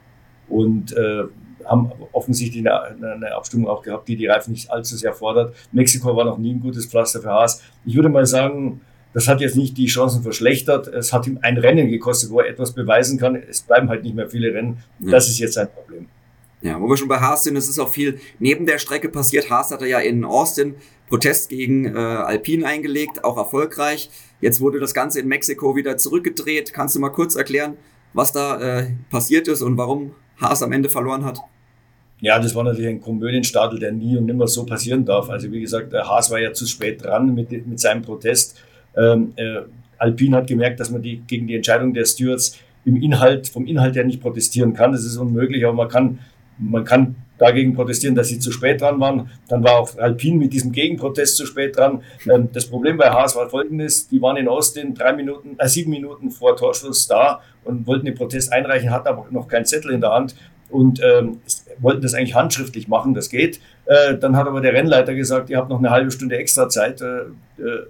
und 0.50 0.96
äh, 0.96 1.24
haben 1.66 1.92
offensichtlich 2.14 2.66
eine, 2.68 3.14
eine, 3.14 3.36
Abstimmung 3.36 3.68
auch 3.68 3.82
gehabt, 3.82 4.08
die 4.08 4.16
die 4.16 4.28
Reifen 4.28 4.52
nicht 4.52 4.72
allzu 4.72 4.96
sehr 4.96 5.14
fordert. 5.14 5.56
Mexiko 5.72 6.16
war 6.16 6.26
noch 6.26 6.38
nie 6.38 6.54
ein 6.54 6.60
gutes 6.60 6.86
Pflaster 6.86 7.22
für 7.22 7.30
Haas. 7.30 7.62
Ich 7.86 7.96
würde 7.96 8.10
mal 8.10 8.26
sagen, 8.26 8.82
das 9.14 9.28
hat 9.28 9.42
jetzt 9.42 9.56
nicht 9.56 9.78
die 9.78 9.88
Chancen 9.88 10.22
verschlechtert. 10.22 10.88
Es 10.88 11.12
hat 11.12 11.28
ihm 11.28 11.40
ein 11.42 11.58
Rennen 11.58 11.90
gekostet, 11.90 12.30
wo 12.30 12.40
er 12.40 12.48
etwas 12.48 12.74
beweisen 12.74 13.20
kann. 13.20 13.36
Es 13.36 13.62
bleiben 13.62 13.90
halt 13.90 14.04
nicht 14.04 14.16
mehr 14.16 14.30
viele 14.30 14.54
Rennen. 14.54 14.78
Das 15.00 15.28
ist 15.28 15.40
jetzt 15.40 15.58
ein 15.58 15.68
Problem. 15.70 16.08
Ja, 16.62 16.80
wo 16.82 16.88
wir 16.88 16.98
schon 16.98 17.08
bei 17.08 17.20
Haas 17.20 17.44
sind, 17.44 17.56
es 17.56 17.70
ist 17.70 17.80
auch 17.80 17.90
viel 17.90 18.20
neben 18.40 18.66
der 18.66 18.80
Strecke 18.80 19.10
passiert. 19.10 19.50
Haas 19.50 19.72
hatte 19.72 19.88
ja 19.88 20.00
in 20.00 20.26
Austin 20.26 20.76
Protest 21.08 21.50
gegen 21.50 21.86
äh, 21.86 21.98
Alpine 21.98 22.66
eingelegt, 22.66 23.24
auch 23.24 23.38
erfolgreich. 23.38 24.10
Jetzt 24.42 24.60
wurde 24.60 24.80
das 24.80 24.94
Ganze 24.94 25.20
in 25.20 25.28
Mexiko 25.28 25.76
wieder 25.76 25.98
zurückgedreht. 25.98 26.74
Kannst 26.74 26.96
du 26.96 27.00
mal 27.00 27.10
kurz 27.10 27.36
erklären, 27.36 27.78
was 28.14 28.32
da 28.32 28.60
äh, 28.60 28.92
passiert 29.10 29.48
ist 29.48 29.62
und 29.62 29.78
warum 29.78 30.14
Haas 30.42 30.64
am 30.64 30.72
Ende 30.72 30.90
verloren 30.90 31.26
hat? 31.26 31.40
Ja, 32.20 32.40
das 32.40 32.56
war 32.56 32.64
natürlich 32.64 32.90
ein 32.90 33.02
Komödienstadel, 33.02 33.80
der 33.80 33.92
nie 33.92 34.18
und 34.18 34.26
nimmer 34.26 34.48
so 34.48 34.66
passieren 34.66 35.06
darf. 35.06 35.30
Also 35.30 35.52
wie 35.52 35.62
gesagt, 35.62 35.94
Haas 35.94 36.32
war 36.32 36.40
ja 36.40 36.52
zu 36.54 36.66
spät 36.66 37.04
dran 37.04 37.34
mit, 37.36 37.52
mit 37.68 37.80
seinem 37.80 38.02
Protest. 38.02 38.60
Ähm, 38.96 39.34
äh, 39.36 39.62
Alpine 40.00 40.38
hat 40.38 40.48
gemerkt, 40.48 40.80
dass 40.80 40.90
man 40.90 41.02
die, 41.02 41.18
gegen 41.28 41.48
die 41.48 41.56
Entscheidung 41.56 41.94
der 41.94 42.06
Stewards 42.06 42.58
im 42.86 43.02
Inhalt, 43.02 43.48
vom 43.48 43.68
Inhalt 43.68 43.96
her 43.96 44.04
nicht 44.04 44.22
protestieren 44.22 44.74
kann. 44.74 44.92
Das 44.92 45.04
ist 45.04 45.18
unmöglich, 45.18 45.66
aber 45.66 45.74
man 45.74 45.90
kann 45.90 46.20
man 46.58 46.84
kann 46.84 47.16
dagegen 47.38 47.74
protestieren, 47.74 48.16
dass 48.16 48.28
sie 48.28 48.40
zu 48.40 48.52
spät 48.52 48.82
dran 48.82 49.00
waren. 49.00 49.30
Dann 49.48 49.64
war 49.64 49.80
auch 49.80 49.98
Alpine 49.98 50.38
mit 50.38 50.54
diesem 50.54 50.72
Gegenprotest 50.72 51.38
zu 51.38 51.46
spät 51.46 51.78
dran. 51.78 52.04
Ähm, 52.30 52.50
das 52.52 52.66
Problem 52.68 52.98
bei 52.98 53.10
Haas 53.10 53.36
war 53.36 53.50
folgendes, 53.50 54.08
die 54.08 54.22
waren 54.22 54.38
in 54.38 54.48
Austin 54.48 54.94
drei 54.94 55.14
Minuten, 55.14 55.56
äh, 55.58 55.68
sieben 55.68 55.92
Minuten 55.92 56.32
vor 56.32 56.56
Torschluss 56.56 57.08
da 57.08 57.42
und 57.64 57.86
wollten 57.88 58.06
den 58.06 58.16
Protest 58.16 58.52
einreichen, 58.52 58.92
hatten 58.92 59.08
aber 59.08 59.28
noch 59.32 59.48
keinen 59.48 59.66
Zettel 59.66 59.92
in 59.92 60.02
der 60.02 60.12
Hand 60.12 60.36
und 60.70 61.02
ähm, 61.04 61.40
wollten 61.80 62.02
das 62.02 62.14
eigentlich 62.14 62.36
handschriftlich 62.36 62.88
machen, 62.88 63.14
das 63.14 63.30
geht. 63.30 63.60
Äh, 63.86 64.18
dann 64.18 64.36
hat 64.36 64.48
aber 64.48 64.62
der 64.62 64.74
Rennleiter 64.74 65.16
gesagt, 65.16 65.50
ihr 65.50 65.58
habt 65.58 65.70
noch 65.70 65.80
eine 65.80 65.92
halbe 65.92 66.12
Stunde 66.12 66.38
extra 66.38 66.70
Zeit, 66.70 67.02
äh, 67.02 67.22
äh 67.62 67.88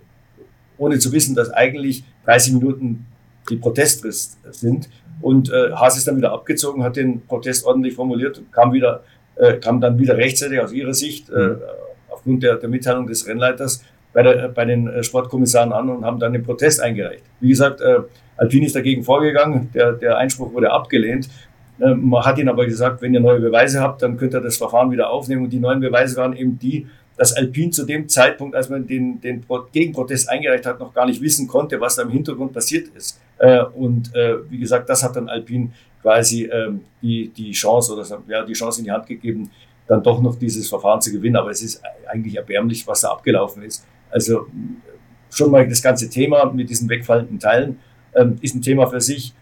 ohne 0.80 1.00
zu 1.00 1.12
wissen, 1.12 1.34
dass 1.34 1.50
eigentlich 1.50 2.04
30 2.26 2.54
Minuten 2.54 3.08
die 3.50 3.56
Protestfrist 3.56 4.38
sind. 4.52 4.90
Und 5.22 5.52
äh, 5.52 5.72
Haas 5.72 5.98
ist 5.98 6.08
dann 6.08 6.18
wieder 6.18 6.32
abgezogen, 6.32 6.84
hat 6.84 6.96
den 6.96 7.26
Protest 7.26 7.66
ordentlich 7.66 7.96
formuliert 7.96 8.38
und 8.38 8.52
kam, 8.52 8.74
wieder, 8.74 9.04
äh, 9.40 9.54
kam 9.54 9.82
dann 9.82 9.98
wieder 10.00 10.18
rechtzeitig 10.18 10.60
aus 10.60 10.72
ihrer 10.72 10.94
Sicht, 10.94 11.30
äh, 11.30 11.34
mhm. 11.34 11.58
aufgrund 12.10 12.44
der, 12.44 12.56
der 12.56 12.70
Mitteilung 12.70 13.08
des 13.08 13.28
Rennleiters, 13.28 13.84
bei, 14.18 14.24
der, 14.24 14.48
bei 14.50 14.66
den 14.66 14.88
äh, 14.88 15.04
Sportkommissaren 15.04 15.72
an 15.72 15.90
und 15.90 16.04
haben 16.04 16.20
dann 16.20 16.34
den 16.34 16.44
Protest 16.44 16.82
eingereicht. 16.82 17.24
Wie 17.40 17.50
gesagt, 17.50 17.82
äh, 17.82 18.00
Alpine 18.36 18.66
ist 18.66 18.76
dagegen 18.76 19.04
vorgegangen, 19.04 19.70
der, 19.76 19.94
der 19.94 20.18
Einspruch 20.18 20.52
wurde 20.54 20.72
abgelehnt. 20.72 21.30
Äh, 21.80 21.94
man 21.94 22.26
hat 22.26 22.40
ihnen 22.40 22.50
aber 22.50 22.66
gesagt, 22.66 23.04
wenn 23.04 23.14
ihr 23.14 23.20
neue 23.20 23.40
Beweise 23.40 23.80
habt, 23.80 24.02
dann 24.02 24.18
könnt 24.18 24.34
ihr 24.34 24.42
das 24.42 24.58
Verfahren 24.58 24.90
wieder 24.90 25.12
aufnehmen. 25.12 25.44
Und 25.44 25.52
die 25.52 25.60
neuen 25.60 25.80
Beweise 25.80 26.18
waren 26.18 26.36
eben 26.36 26.58
die, 26.58 26.88
dass 27.16 27.34
Alpine 27.34 27.70
zu 27.70 27.86
dem 27.86 28.10
Zeitpunkt, 28.10 28.56
als 28.56 28.70
man 28.70 28.88
den, 28.88 29.22
den 29.22 29.44
Gegenprotest 29.72 30.30
eingereicht 30.30 30.66
hat, 30.66 30.80
noch 30.80 30.96
gar 30.96 31.06
nicht 31.06 31.22
wissen 31.22 31.48
konnte, 31.48 31.80
was 31.80 31.96
da 31.96 32.02
im 32.02 32.10
Hintergrund 32.10 32.54
passiert 32.54 32.88
ist. 32.96 33.20
Äh, 33.38 33.62
und 33.64 34.12
wie 34.50 34.58
gesagt, 34.58 34.90
das 34.90 35.04
hat 35.04 35.16
dann 35.16 35.30
Alpine 35.30 35.70
quasi 36.08 36.46
ähm, 36.46 36.86
die, 37.02 37.28
die 37.36 37.52
Chance 37.52 37.94
oder 37.94 38.06
ja, 38.30 38.46
die 38.46 38.54
Chance 38.54 38.80
in 38.80 38.86
die 38.86 38.92
Hand 38.92 39.08
gegeben, 39.08 39.52
dann 39.88 40.02
doch 40.02 40.22
noch 40.22 40.36
dieses 40.36 40.70
Verfahren 40.70 41.02
zu 41.02 41.12
gewinnen. 41.12 41.36
Aber 41.36 41.50
es 41.50 41.62
ist 41.62 41.82
eigentlich 42.08 42.38
erbärmlich, 42.38 42.88
was 42.88 43.02
da 43.02 43.10
abgelaufen 43.10 43.62
ist. 43.64 43.86
Also 44.10 44.48
schon 45.30 45.52
mal 45.52 45.68
das 45.68 45.82
ganze 45.82 46.10
Thema 46.10 46.46
mit 46.54 46.70
diesen 46.70 46.88
wegfallenden 46.88 47.40
Teilen 47.40 47.80
ähm, 48.16 48.38
ist 48.40 48.56
ein 48.56 48.62
Thema 48.62 48.88
für 48.88 49.02
sich, 49.02 49.34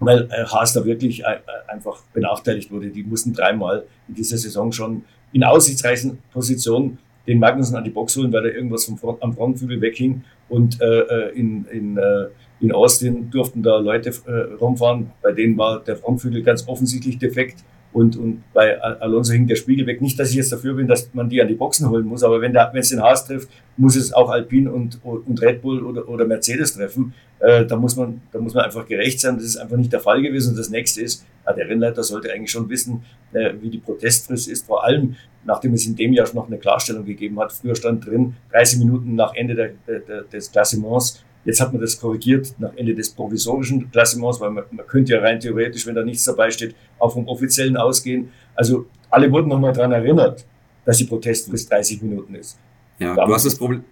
weil 0.00 0.30
äh, 0.30 0.46
Haas 0.46 0.72
da 0.72 0.82
wirklich 0.82 1.24
einfach 1.68 2.02
benachteiligt 2.14 2.70
wurde. 2.70 2.88
Die 2.88 3.02
mussten 3.02 3.34
dreimal 3.34 3.84
in 4.08 4.14
dieser 4.14 4.38
Saison 4.38 4.72
schon 4.72 5.04
in 5.34 5.44
aussichtsreichen 5.44 6.20
Position 6.32 6.96
den 7.26 7.38
Magnussen 7.38 7.76
an 7.76 7.84
die 7.84 7.90
Box 7.90 8.16
holen, 8.16 8.32
weil 8.32 8.46
er 8.46 8.54
irgendwas 8.54 8.86
vom 8.86 8.96
Front, 8.96 9.22
am 9.22 9.34
Frontflügel 9.34 9.78
weghing. 9.82 10.24
Und 10.48 10.80
äh, 10.80 11.00
äh, 11.00 11.38
in, 11.38 11.66
in, 11.66 11.98
äh, 11.98 12.28
in 12.62 12.72
Austin 12.72 13.28
durften 13.30 13.62
da 13.62 13.78
Leute 13.78 14.10
äh, 14.26 14.54
rumfahren, 14.54 15.10
bei 15.20 15.32
denen 15.32 15.58
war 15.58 15.80
der 15.80 15.96
Frontflügel 15.96 16.42
ganz 16.42 16.66
offensichtlich 16.68 17.18
defekt. 17.18 17.64
Und, 17.92 18.16
und 18.16 18.42
bei 18.54 18.80
Alonso 18.80 19.34
hing 19.34 19.46
der 19.46 19.56
Spiegel 19.56 19.86
weg. 19.86 20.00
Nicht, 20.00 20.18
dass 20.18 20.30
ich 20.30 20.36
jetzt 20.36 20.50
dafür 20.50 20.72
bin, 20.72 20.86
dass 20.86 21.12
man 21.12 21.28
die 21.28 21.42
an 21.42 21.48
die 21.48 21.54
Boxen 21.54 21.90
holen 21.90 22.06
muss, 22.06 22.22
aber 22.22 22.40
wenn, 22.40 22.56
es 22.56 22.88
den 22.88 23.02
Haas 23.02 23.26
trifft, 23.26 23.50
muss 23.76 23.96
es 23.96 24.14
auch 24.14 24.30
Alpine 24.30 24.72
und, 24.72 24.98
und 25.04 25.42
Red 25.42 25.60
Bull 25.60 25.84
oder, 25.84 26.08
oder 26.08 26.24
Mercedes 26.24 26.72
treffen. 26.74 27.12
Äh, 27.40 27.66
da, 27.66 27.76
muss 27.76 27.96
man, 27.96 28.22
da 28.30 28.38
muss 28.38 28.54
man 28.54 28.64
einfach 28.64 28.86
gerecht 28.86 29.20
sein. 29.20 29.34
Das 29.34 29.44
ist 29.44 29.56
einfach 29.58 29.76
nicht 29.76 29.92
der 29.92 30.00
Fall 30.00 30.22
gewesen. 30.22 30.50
Und 30.50 30.58
das 30.58 30.70
nächste 30.70 31.02
ist, 31.02 31.26
der 31.44 31.68
Rennleiter 31.68 32.02
sollte 32.02 32.32
eigentlich 32.32 32.50
schon 32.50 32.70
wissen, 32.70 33.02
äh, 33.32 33.52
wie 33.60 33.68
die 33.68 33.78
Protestfrist 33.78 34.48
ist. 34.48 34.66
Vor 34.66 34.84
allem, 34.84 35.16
nachdem 35.44 35.74
es 35.74 35.84
in 35.84 35.96
dem 35.96 36.12
Jahr 36.14 36.28
noch 36.32 36.46
eine 36.46 36.58
Klarstellung 36.58 37.04
gegeben 37.04 37.38
hat. 37.40 37.52
Früher 37.52 37.74
stand 37.74 38.06
drin, 38.06 38.36
30 38.52 38.78
Minuten 38.78 39.16
nach 39.16 39.34
Ende 39.34 39.54
der, 39.54 40.00
der, 40.00 40.22
des 40.22 40.50
Klassements 40.50 41.24
Jetzt 41.44 41.60
hat 41.60 41.72
man 41.72 41.80
das 41.80 42.00
korrigiert 42.00 42.54
nach 42.58 42.72
Ende 42.76 42.94
des 42.94 43.10
provisorischen 43.10 43.90
Klassements, 43.90 44.40
weil 44.40 44.50
man, 44.50 44.64
man 44.70 44.86
könnte 44.86 45.12
ja 45.14 45.20
rein 45.20 45.40
theoretisch, 45.40 45.86
wenn 45.86 45.94
da 45.94 46.04
nichts 46.04 46.24
dabei 46.24 46.50
steht, 46.50 46.74
auch 46.98 47.12
vom 47.12 47.26
offiziellen 47.26 47.76
ausgehen. 47.76 48.30
Also 48.54 48.86
alle 49.10 49.30
wurden 49.30 49.48
nochmal 49.48 49.72
daran 49.72 49.92
erinnert, 49.92 50.44
dass 50.84 50.98
die 50.98 51.04
Protestfrist 51.04 51.70
30 51.70 52.02
Minuten 52.02 52.34
ist. 52.34 52.58
Ja, 52.98 53.14
du 53.14 53.34
hast 53.34 53.44
das 53.44 53.56
Problem. 53.56 53.84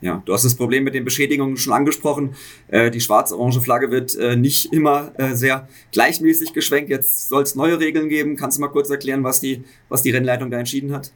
Ja, 0.00 0.22
du 0.26 0.34
hast 0.34 0.44
das 0.44 0.54
Problem 0.54 0.84
mit 0.84 0.94
den 0.94 1.04
Beschädigungen 1.04 1.56
schon 1.56 1.72
angesprochen. 1.72 2.34
Äh, 2.68 2.90
die 2.90 3.00
schwarz-orange 3.00 3.60
Flagge 3.62 3.90
wird 3.90 4.14
äh, 4.16 4.36
nicht 4.36 4.70
immer 4.70 5.12
äh, 5.16 5.34
sehr 5.34 5.66
gleichmäßig 5.92 6.52
geschwenkt. 6.52 6.90
Jetzt 6.90 7.30
soll 7.30 7.42
es 7.42 7.54
neue 7.54 7.80
Regeln 7.80 8.10
geben. 8.10 8.36
Kannst 8.36 8.58
du 8.58 8.60
mal 8.60 8.68
kurz 8.68 8.90
erklären, 8.90 9.24
was 9.24 9.40
die, 9.40 9.64
was 9.88 10.02
die 10.02 10.10
Rennleitung 10.10 10.50
da 10.50 10.58
entschieden 10.58 10.92
hat? 10.92 11.10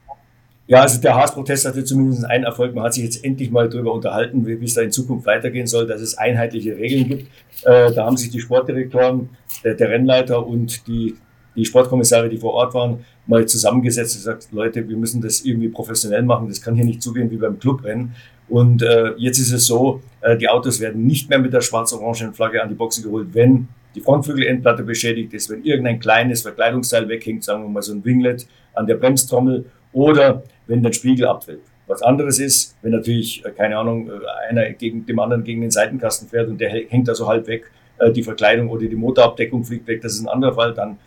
Ja, 0.69 0.83
also 0.83 1.01
der 1.01 1.15
Haas-Protest 1.15 1.67
hatte 1.67 1.83
zumindest 1.83 2.27
einen 2.27 2.45
Erfolg. 2.45 2.75
Man 2.75 2.85
hat 2.85 2.93
sich 2.93 3.03
jetzt 3.03 3.25
endlich 3.25 3.51
mal 3.51 3.71
darüber 3.71 3.95
unterhalten, 3.95 4.47
wie, 4.47 4.63
es 4.63 4.75
da 4.75 4.83
in 4.83 4.93
Zukunft 4.93 5.25
weitergehen 5.27 5.67
soll, 5.67 5.87
dass 5.87 6.03
es 6.03 6.19
einheitliche 6.19 6.77
Regeln 6.77 7.09
gibt. 7.09 7.23
Äh, 7.65 7.91
da 7.95 8.05
haben 8.05 8.19
sich 8.19 8.29
die 8.29 8.39
Sportdirektoren, 8.39 9.31
der, 9.65 9.75
der 9.75 9.89
Rennleiter 9.89 10.47
und 10.47 10.87
die, 10.87 11.17
die 11.57 11.65
Sportkommissare, 11.65 12.29
die 12.29 12.37
vor 12.37 12.53
Ort 12.53 12.75
waren, 12.75 13.03
mal 13.27 13.47
zusammengesetzt 13.47 14.15
und 14.15 14.21
gesagt, 14.21 14.49
Leute, 14.53 14.87
wir 14.87 14.97
müssen 14.99 15.23
das 15.23 15.41
irgendwie 15.41 15.69
professionell 15.69 16.23
machen. 16.23 16.49
Das 16.49 16.61
kann 16.61 16.75
hier 16.75 16.85
nicht 16.85 17.03
zugehen 17.03 17.31
wie 17.31 17.39
beim 17.39 17.59
Clubrennen. 17.59 18.15
Und 18.51 18.83
äh, 18.83 19.15
jetzt 19.17 19.39
ist 19.39 19.53
es 19.53 19.67
so, 19.67 20.03
äh, 20.21 20.37
die 20.37 20.51
Autos 20.51 20.81
werden 20.81 21.07
nicht 21.07 21.31
mehr 21.31 21.39
mit 21.39 21.55
der 21.55 21.63
schwarz-orangen 21.63 22.35
Flagge 22.35 22.63
an 22.63 22.69
die 22.69 22.75
Boxen 22.75 23.05
geholt, 23.05 23.29
wenn 23.33 23.69
die 23.95 24.01
Frontflügelendplatte 24.03 24.83
beschädigt 24.83 25.33
ist, 25.33 25.49
wenn 25.49 25.65
irgendein 25.65 25.99
kleines 25.99 26.43
Verkleidungsteil 26.43 27.09
weghängt, 27.09 27.43
sagen 27.43 27.63
wir 27.63 27.71
mal 27.71 27.83
so 27.83 27.95
ein 27.95 28.05
Winglet 28.05 28.47
an 28.75 28.87
der 28.87 28.97
Bremstrommel 28.97 29.65
oder 29.93 30.43
wenn 30.67 30.83
der 30.83 30.93
Spiegel 30.93 31.27
abfällt. 31.27 31.61
Was 31.89 32.03
anderes 32.03 32.39
ist, 32.39 32.77
wenn 32.83 32.93
natürlich, 32.93 33.45
äh, 33.45 33.51
keine 33.51 33.79
Ahnung, 33.79 34.09
äh, 34.09 34.51
einer 34.51 34.71
gegen 34.73 35.07
dem 35.07 35.19
anderen 35.19 35.43
gegen 35.43 35.63
den 35.63 35.71
Seitenkasten 35.71 36.29
fährt 36.29 36.49
und 36.49 36.61
der 36.61 36.69
hängt 36.69 37.09
da 37.09 37.15
so 37.15 37.27
halb 37.27 37.47
weg, 37.47 37.71
äh, 37.99 38.13
die 38.13 38.23
Verkleidung 38.23 38.69
oder 38.69 38.87
die 38.87 38.95
Motorabdeckung 38.95 39.65
fliegt 39.65 39.87
weg, 39.89 40.03
das 40.03 40.13
ist 40.13 40.21
ein 40.21 40.29
anderer 40.29 40.53
Fall, 40.53 40.75
dann, 40.75 40.99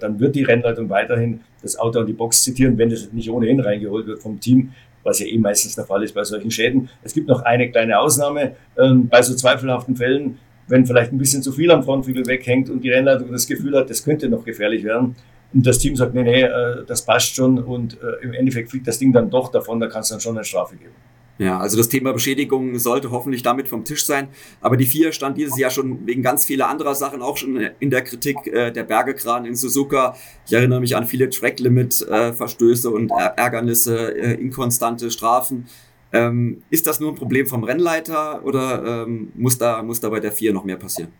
dann 0.00 0.20
wird 0.20 0.34
die 0.34 0.42
Rennleitung 0.42 0.90
weiterhin 0.90 1.40
das 1.62 1.78
Auto 1.78 2.00
an 2.00 2.06
die 2.06 2.12
Box 2.12 2.42
zitieren, 2.42 2.76
wenn 2.76 2.90
das 2.90 3.10
nicht 3.10 3.30
ohnehin 3.30 3.58
reingeholt 3.58 4.06
wird 4.06 4.20
vom 4.20 4.38
Team, 4.38 4.74
was 5.02 5.18
ja 5.18 5.26
eh 5.26 5.38
meistens 5.38 5.74
der 5.74 5.86
Fall 5.86 6.02
ist 6.02 6.14
bei 6.14 6.24
solchen 6.24 6.50
Schäden. 6.50 6.90
Es 7.02 7.14
gibt 7.14 7.26
noch 7.26 7.40
eine 7.40 7.70
kleine 7.70 7.98
Ausnahme, 7.98 8.54
ähm, 8.78 9.08
bei 9.08 9.22
so 9.22 9.34
zweifelhaften 9.34 9.96
Fällen, 9.96 10.38
wenn 10.68 10.84
vielleicht 10.84 11.12
ein 11.12 11.16
bisschen 11.16 11.42
zu 11.42 11.52
viel 11.52 11.70
am 11.70 11.82
Frontflügel 11.82 12.26
weghängt 12.26 12.68
und 12.68 12.84
die 12.84 12.90
Rennleitung 12.90 13.32
das 13.32 13.46
Gefühl 13.46 13.78
hat, 13.78 13.88
das 13.88 14.04
könnte 14.04 14.28
noch 14.28 14.44
gefährlich 14.44 14.84
werden, 14.84 15.16
und 15.54 15.66
das 15.66 15.78
Team 15.78 15.96
sagt, 15.96 16.14
nee, 16.14 16.22
nee, 16.22 16.42
äh, 16.42 16.84
das 16.86 17.04
passt 17.04 17.34
schon 17.34 17.58
und 17.58 17.98
äh, 18.02 18.24
im 18.24 18.32
Endeffekt 18.32 18.70
fliegt 18.70 18.86
das 18.86 18.98
Ding 18.98 19.12
dann 19.12 19.30
doch 19.30 19.50
davon, 19.50 19.80
da 19.80 19.86
kannst 19.86 20.10
du 20.10 20.14
dann 20.14 20.20
schon 20.20 20.36
eine 20.36 20.44
Strafe 20.44 20.76
geben. 20.76 20.94
Ja, 21.38 21.58
also 21.58 21.76
das 21.76 21.88
Thema 21.88 22.12
Beschädigung 22.12 22.78
sollte 22.78 23.10
hoffentlich 23.10 23.42
damit 23.42 23.66
vom 23.66 23.84
Tisch 23.84 24.04
sein. 24.04 24.28
Aber 24.60 24.76
die 24.76 24.84
vier 24.84 25.12
stand 25.12 25.38
dieses 25.38 25.58
Jahr 25.58 25.70
schon 25.70 26.06
wegen 26.06 26.22
ganz 26.22 26.44
vieler 26.44 26.68
anderer 26.68 26.94
Sachen 26.94 27.22
auch 27.22 27.36
schon 27.36 27.56
in 27.80 27.90
der 27.90 28.02
Kritik 28.02 28.46
äh, 28.46 28.70
der 28.70 28.84
Bergekran 28.84 29.44
in 29.44 29.56
Suzuka. 29.56 30.14
Ich 30.46 30.52
erinnere 30.52 30.80
mich 30.80 30.94
an 30.94 31.06
viele 31.06 31.30
Track-Limit-Verstöße 31.30 32.90
und 32.90 33.10
Ärgernisse, 33.10 34.14
äh, 34.14 34.34
inkonstante 34.34 35.10
Strafen. 35.10 35.66
Ähm, 36.12 36.62
ist 36.68 36.86
das 36.86 37.00
nur 37.00 37.10
ein 37.10 37.16
Problem 37.16 37.46
vom 37.46 37.64
Rennleiter 37.64 38.44
oder 38.44 39.04
ähm, 39.06 39.32
muss, 39.34 39.56
da, 39.56 39.82
muss 39.82 39.98
da 39.98 40.10
bei 40.10 40.20
der 40.20 40.32
vier 40.32 40.52
noch 40.52 40.64
mehr 40.64 40.76
passieren? 40.76 41.10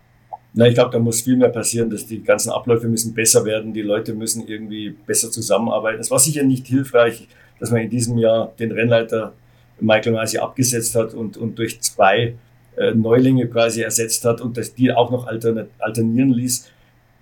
Na, 0.54 0.66
ich 0.68 0.74
glaube, 0.74 0.90
da 0.90 0.98
muss 0.98 1.22
viel 1.22 1.36
mehr 1.36 1.48
passieren, 1.48 1.88
dass 1.88 2.06
die 2.06 2.22
ganzen 2.22 2.50
Abläufe 2.50 2.86
müssen 2.86 3.14
besser 3.14 3.44
werden, 3.44 3.72
die 3.72 3.80
Leute 3.82 4.12
müssen 4.12 4.46
irgendwie 4.46 4.90
besser 4.90 5.30
zusammenarbeiten. 5.30 6.00
Es 6.00 6.10
war 6.10 6.18
sicher 6.18 6.42
nicht 6.42 6.66
hilfreich, 6.66 7.26
dass 7.58 7.70
man 7.70 7.80
in 7.80 7.90
diesem 7.90 8.18
Jahr 8.18 8.52
den 8.58 8.70
Rennleiter 8.72 9.32
Michael 9.80 10.12
Masi 10.12 10.38
abgesetzt 10.38 10.94
hat 10.94 11.14
und, 11.14 11.36
und 11.36 11.58
durch 11.58 11.80
zwei 11.80 12.34
äh, 12.76 12.92
Neulinge 12.94 13.48
quasi 13.48 13.82
ersetzt 13.82 14.24
hat 14.24 14.40
und 14.40 14.56
dass 14.56 14.74
die 14.74 14.92
auch 14.92 15.10
noch 15.10 15.26
alternieren 15.26 16.32
ließ. 16.32 16.70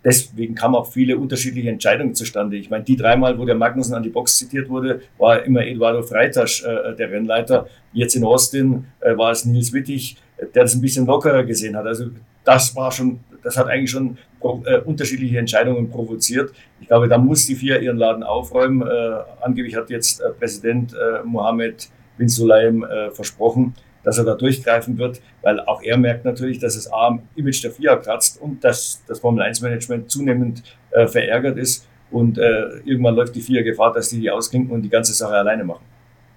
Deswegen 0.02 0.54
kamen 0.54 0.74
auch 0.74 0.90
viele 0.90 1.18
unterschiedliche 1.18 1.68
Entscheidungen 1.68 2.14
zustande. 2.14 2.56
Ich 2.56 2.70
meine, 2.70 2.84
die 2.84 2.96
dreimal, 2.96 3.38
wo 3.38 3.44
der 3.44 3.54
Magnussen 3.54 3.94
an 3.94 4.02
die 4.02 4.08
Box 4.08 4.38
zitiert 4.38 4.68
wurde, 4.68 5.02
war 5.18 5.44
immer 5.44 5.64
Eduardo 5.64 6.02
Freitasch 6.02 6.64
äh, 6.64 6.96
der 6.96 7.10
Rennleiter. 7.10 7.66
Jetzt 7.92 8.16
in 8.16 8.24
Austin 8.24 8.86
äh, 9.00 9.16
war 9.16 9.30
es 9.30 9.44
Nils 9.44 9.72
Wittig, 9.72 10.16
der 10.38 10.62
das 10.62 10.74
ein 10.74 10.80
bisschen 10.80 11.04
lockerer 11.04 11.44
gesehen 11.44 11.76
hat. 11.76 11.86
Also 11.86 12.06
das 12.50 12.74
war 12.74 12.90
schon, 12.90 13.20
das 13.44 13.56
hat 13.56 13.68
eigentlich 13.68 13.92
schon 13.92 14.18
äh, 14.64 14.80
unterschiedliche 14.80 15.38
Entscheidungen 15.38 15.88
provoziert. 15.88 16.52
Ich 16.80 16.88
glaube, 16.88 17.06
da 17.06 17.16
muss 17.16 17.46
die 17.46 17.54
FIA 17.54 17.78
ihren 17.78 17.96
Laden 17.96 18.24
aufräumen. 18.24 18.82
Äh, 18.82 19.20
angeblich 19.40 19.76
hat 19.76 19.88
jetzt 19.88 20.20
äh, 20.20 20.30
Präsident 20.30 20.92
äh, 20.92 21.22
Mohammed 21.22 21.88
bin 22.18 22.28
Sulaim 22.28 22.82
äh, 22.82 23.12
versprochen, 23.12 23.74
dass 24.02 24.18
er 24.18 24.24
da 24.24 24.34
durchgreifen 24.34 24.98
wird, 24.98 25.20
weil 25.42 25.60
auch 25.60 25.80
er 25.82 25.96
merkt 25.96 26.24
natürlich, 26.24 26.58
dass 26.58 26.74
es 26.74 26.92
A, 26.92 27.06
am 27.06 27.22
Image 27.36 27.62
der 27.62 27.70
FIA 27.70 27.96
kratzt 27.96 28.40
und 28.42 28.64
dass 28.64 29.02
das 29.06 29.20
Formel-1-Management 29.20 30.10
zunehmend 30.10 30.62
äh, 30.90 31.06
verärgert 31.06 31.56
ist. 31.56 31.86
Und 32.10 32.36
äh, 32.36 32.78
irgendwann 32.84 33.14
läuft 33.14 33.36
die 33.36 33.42
FIA 33.42 33.62
Gefahr, 33.62 33.92
dass 33.92 34.08
die 34.08 34.18
die 34.18 34.30
ausklinken 34.30 34.72
und 34.72 34.82
die 34.82 34.88
ganze 34.88 35.12
Sache 35.12 35.34
alleine 35.34 35.62
machen. 35.62 35.84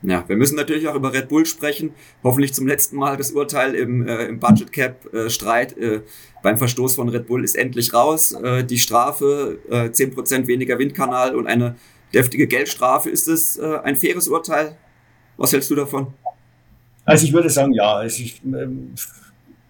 Ja, 0.04 0.28
wir 0.28 0.36
müssen 0.36 0.58
natürlich 0.58 0.88
auch 0.90 0.96
über 0.96 1.14
Red 1.14 1.30
Bull 1.30 1.46
sprechen. 1.46 1.94
Hoffentlich 2.24 2.54
zum 2.54 2.68
letzten 2.68 2.98
Mal 2.98 3.16
das 3.16 3.32
Urteil 3.32 3.74
im, 3.74 4.06
äh, 4.06 4.26
im 4.26 4.38
Budget 4.38 4.72
Cap 4.74 5.12
äh, 5.14 5.30
Streit 5.30 5.78
äh, 5.78 6.02
beim 6.42 6.58
Verstoß 6.58 6.96
von 6.96 7.08
Red 7.08 7.28
Bull 7.28 7.44
ist 7.44 7.56
endlich 7.56 7.94
raus. 7.94 8.34
Äh, 8.34 8.66
die 8.66 8.80
Strafe, 8.80 9.60
äh, 9.70 9.90
10% 9.90 10.48
weniger 10.48 10.78
Windkanal 10.78 11.36
und 11.36 11.48
eine 11.48 11.76
deftige 12.14 12.48
Geldstrafe. 12.48 13.10
Ist 13.10 13.30
es 13.30 13.58
äh, 13.58 13.80
ein 13.84 13.96
faires 13.96 14.28
Urteil? 14.28 14.78
Was 15.38 15.54
hältst 15.54 15.72
du 15.72 15.76
davon? 15.76 16.08
Also 17.06 17.26
ich 17.26 17.32
würde 17.32 17.50
sagen, 17.50 17.74
ja. 17.74 17.94
Also 17.96 18.24
ich, 18.24 18.42
ähm, 18.44 18.94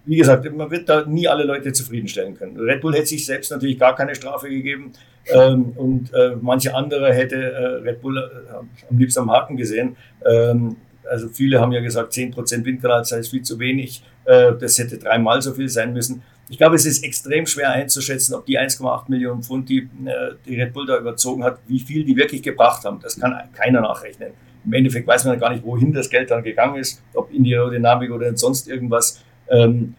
wie 0.06 0.17
gesagt, 0.17 0.52
man 0.52 0.72
wird 0.72 0.89
da 0.89 1.06
nie 1.06 1.28
alle 1.28 1.43
Leute 1.43 1.74
zufriedenstellen 1.74 2.36
können. 2.36 2.60
Red 2.60 2.82
Bull 2.82 2.96
hätte 2.96 3.06
sich 3.08 3.26
selbst 3.26 3.52
natürlich 3.52 3.78
gar 3.78 3.96
keine 3.96 4.15
Strafe 4.15 4.50
gegeben 4.50 4.93
ähm, 5.27 5.73
und 5.75 6.13
äh, 6.13 6.36
manche 6.41 6.75
andere 6.75 7.13
hätte 7.13 7.36
äh, 7.36 7.65
Red 7.81 8.01
Bull 8.01 8.17
äh, 8.17 8.53
am 8.89 8.97
liebsten 8.97 9.21
am 9.21 9.31
Haken 9.31 9.57
gesehen. 9.57 9.95
Ähm, 10.25 10.75
also 11.09 11.29
viele 11.29 11.59
haben 11.59 11.71
ja 11.71 11.81
gesagt, 11.81 12.13
10% 12.13 12.65
Windkanal 12.65 13.05
sei 13.05 13.23
viel 13.23 13.41
zu 13.41 13.59
wenig. 13.59 14.03
Äh, 14.25 14.53
das 14.59 14.77
hätte 14.77 14.97
dreimal 14.97 15.41
so 15.41 15.53
viel 15.53 15.69
sein 15.69 15.93
müssen. 15.93 16.23
Ich 16.49 16.57
glaube, 16.57 16.75
es 16.75 16.86
ist 16.86 17.03
extrem 17.03 17.45
schwer 17.45 17.71
einzuschätzen, 17.71 18.36
ob 18.36 18.45
die 18.45 18.59
1,8 18.59 19.05
Millionen 19.07 19.43
Pfund, 19.43 19.69
die, 19.69 19.89
äh, 20.05 20.33
die 20.45 20.59
Red 20.59 20.73
Bull 20.73 20.86
da 20.86 20.97
überzogen 20.97 21.43
hat, 21.43 21.59
wie 21.67 21.79
viel 21.79 22.03
die 22.03 22.15
wirklich 22.15 22.43
gebracht 22.43 22.83
haben. 22.83 22.99
Das 23.01 23.19
kann 23.19 23.33
keiner 23.53 23.81
nachrechnen. 23.81 24.31
Im 24.65 24.73
Endeffekt 24.73 25.07
weiß 25.07 25.25
man 25.25 25.39
gar 25.39 25.51
nicht, 25.51 25.63
wohin 25.63 25.93
das 25.93 26.09
Geld 26.09 26.31
dann 26.31 26.43
gegangen 26.43 26.75
ist, 26.75 27.01
ob 27.13 27.33
in 27.33 27.43
die 27.43 27.55
Aerodynamik 27.55 28.12
oder 28.12 28.36
sonst 28.38 28.67
irgendwas. 28.67 29.23
Ähm, 29.49 29.95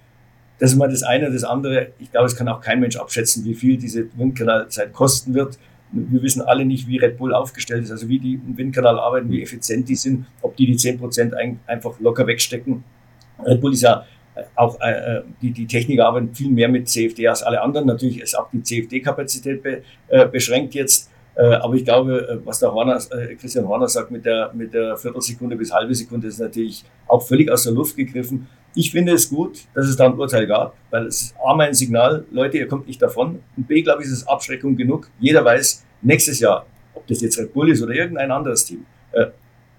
das 0.59 0.73
ist 0.73 0.77
mal 0.77 0.89
das 0.89 1.03
eine. 1.03 1.31
Das 1.31 1.45
andere, 1.45 1.89
ich 1.99 2.11
glaube, 2.11 2.27
es 2.27 2.37
kann 2.37 2.49
auch 2.49 2.61
kein 2.61 2.81
Mensch 2.81 2.97
abschätzen, 2.97 3.45
wie 3.45 3.55
viel 3.55 3.77
diese 3.77 4.07
Windkanalzeit 4.17 4.93
kosten 4.93 5.35
wird. 5.35 5.59
Wir 5.93 6.23
wissen 6.23 6.43
alle 6.43 6.65
nicht, 6.65 6.89
wie 6.89 6.99
Red 6.99 7.19
Bull 7.19 7.33
aufgestellt 7.33 7.85
ist, 7.85 7.91
also 7.91 8.09
wie 8.09 8.19
die 8.19 8.35
im 8.35 8.57
Windkanal 8.57 8.99
arbeiten, 8.99 9.31
wie 9.31 9.43
effizient 9.43 9.89
die 9.89 9.95
sind, 9.95 10.27
ob 10.43 10.57
die 10.57 10.67
die 10.67 10.77
10% 10.77 11.57
einfach 11.67 12.01
locker 12.01 12.27
wegstecken. 12.27 12.83
Red 13.45 13.61
Bull 13.61 13.73
ist 13.73 13.83
ja 13.83 14.05
auch, 14.57 14.81
äh, 14.81 15.23
die, 15.43 15.53
die 15.53 15.67
Techniker 15.67 16.07
arbeiten 16.07 16.35
viel 16.35 16.51
mehr 16.51 16.69
mit 16.69 16.89
CFD 16.89 17.29
als 17.29 17.43
alle 17.43 17.61
anderen. 17.61 17.87
Natürlich 17.87 18.21
ist 18.21 18.37
auch 18.37 18.51
die 18.51 18.63
CFD-Kapazität 18.63 19.63
be, 19.63 19.83
äh, 20.09 20.27
beschränkt 20.27 20.75
jetzt. 20.75 21.11
Äh, 21.37 21.55
aber 21.55 21.75
ich 21.75 21.85
glaube, 21.85 22.29
äh, 22.29 22.47
was 22.47 22.61
der 22.61 22.73
Horner, 22.73 22.99
äh, 23.11 23.35
Christian 23.35 23.67
Horner 23.67 23.89
sagt 23.89 24.11
mit 24.11 24.25
der, 24.25 24.53
mit 24.55 24.73
der 24.73 24.97
Viertelsekunde 24.97 25.57
bis 25.57 25.73
halbe 25.73 25.95
Sekunde, 25.95 26.29
ist 26.29 26.39
natürlich 26.39 26.85
auch 27.07 27.21
völlig 27.21 27.51
aus 27.51 27.65
der 27.65 27.73
Luft 27.73 27.97
gegriffen. 27.97 28.47
Ich 28.77 28.91
finde 28.91 29.13
es 29.13 29.31
gut, 29.31 29.61
dass 29.75 29.87
es 29.87 29.97
da 29.97 30.07
ein 30.07 30.19
Urteil 30.19 30.47
gab, 30.49 30.75
weil 30.91 31.07
es 31.07 31.23
ist 31.23 31.35
A, 31.45 31.55
mein 31.55 31.75
Signal, 31.75 32.25
Leute, 32.33 32.59
ihr 32.59 32.67
kommt 32.67 32.89
nicht 32.89 33.01
davon. 33.01 33.41
Und 33.57 33.69
B, 33.69 33.83
glaube 33.83 34.03
ich, 34.03 34.09
ist 34.09 34.15
es 34.15 34.27
Abschreckung 34.27 34.77
genug. 34.77 35.09
Jeder 35.21 35.45
weiß, 35.45 35.85
nächstes 36.03 36.41
Jahr, 36.41 36.67
ob 36.93 37.07
das 37.07 37.21
jetzt 37.21 37.39
Red 37.39 37.53
Bull 37.53 37.71
ist 37.71 37.83
oder 37.83 37.95
irgendein 37.95 38.33
anderes 38.33 38.65
Team, 38.65 38.85
äh, 39.13 39.27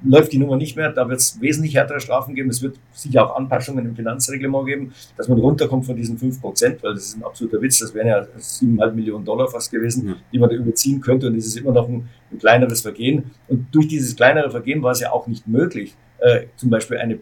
läuft 0.04 0.32
die 0.32 0.38
Nummer 0.38 0.56
nicht 0.56 0.76
mehr. 0.76 0.92
Da 0.92 1.08
wird 1.10 1.20
es 1.20 1.40
wesentlich 1.42 1.76
härtere 1.76 2.00
Strafen 2.00 2.36
geben. 2.36 2.50
Es 2.50 2.62
wird 2.62 2.78
sicher 2.94 3.26
auch 3.26 3.36
Anpassungen 3.36 3.86
im 3.86 3.96
Finanzreglement 3.96 4.66
geben, 4.68 4.94
dass 5.18 5.28
man 5.28 5.40
runterkommt 5.40 5.86
von 5.86 5.96
diesen 5.96 6.18
5 6.18 6.42
Prozent, 6.42 6.84
weil 6.84 6.94
das 6.94 7.08
ist 7.08 7.18
ein 7.18 7.24
absoluter 7.24 7.62
Witz. 7.62 7.80
Das 7.80 7.94
wären 7.94 8.08
ja 8.08 8.22
7,5 8.22 8.92
Millionen 8.94 9.26
Dollar 9.26 9.48
fast 9.48 9.72
gewesen, 9.72 10.08
ja. 10.08 10.16
die 10.32 10.40
man 10.40 10.50
da 10.50 10.56
überziehen 10.56 11.02
könnte. 11.02 11.28
Und 11.28 11.36
es 11.36 11.48
ist 11.48 11.58
immer 11.58 11.72
noch 11.72 11.88
ein, 11.88 12.08
ein, 12.32 12.40
kleineres 12.40 12.82
Vergehen. 12.82 13.32
Und 13.48 13.68
durch 13.74 13.88
dieses 13.88 14.16
kleinere 14.16 14.50
Vergehen 14.50 14.82
war 14.82 14.92
es 14.92 15.00
ja 15.00 15.12
auch 15.12 15.28
nicht 15.28 15.48
möglich, 15.48 15.96
äh, 16.20 16.46
zum 16.56 16.70
Beispiel 16.70 16.98
eine 16.98 17.16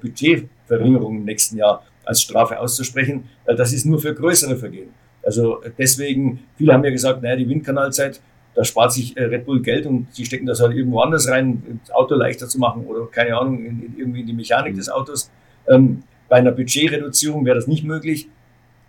Budgetverringerung 0.67 1.17
im 1.17 1.25
nächsten 1.25 1.57
Jahr 1.57 1.83
als 2.05 2.21
Strafe 2.21 2.59
auszusprechen. 2.59 3.29
Äh, 3.45 3.55
das 3.55 3.73
ist 3.73 3.85
nur 3.85 3.99
für 3.99 4.13
größere 4.13 4.55
Vergehen. 4.57 4.89
Also 5.23 5.61
deswegen, 5.77 6.39
viele 6.57 6.73
haben 6.73 6.83
ja 6.83 6.91
gesagt, 6.91 7.21
naja, 7.21 7.35
die 7.35 7.47
Windkanalzeit 7.47 8.19
da 8.55 8.63
spart 8.63 8.93
sich 8.93 9.17
äh, 9.17 9.23
Red 9.23 9.45
Bull 9.45 9.61
Geld 9.61 9.85
und 9.85 10.13
sie 10.13 10.25
stecken 10.25 10.45
das 10.45 10.61
halt 10.61 10.75
irgendwo 10.75 10.99
anders 10.99 11.27
rein, 11.27 11.79
das 11.83 11.91
Auto 11.91 12.15
leichter 12.15 12.47
zu 12.47 12.59
machen 12.59 12.85
oder 12.85 13.07
keine 13.07 13.35
Ahnung, 13.37 13.65
in, 13.65 13.83
in, 13.83 13.95
irgendwie 13.97 14.21
in 14.21 14.27
die 14.27 14.33
Mechanik 14.33 14.75
des 14.75 14.89
Autos. 14.89 15.31
Ähm, 15.67 16.03
bei 16.29 16.37
einer 16.37 16.51
Budgetreduzierung 16.51 17.45
wäre 17.45 17.55
das 17.55 17.67
nicht 17.67 17.83
möglich. 17.83 18.27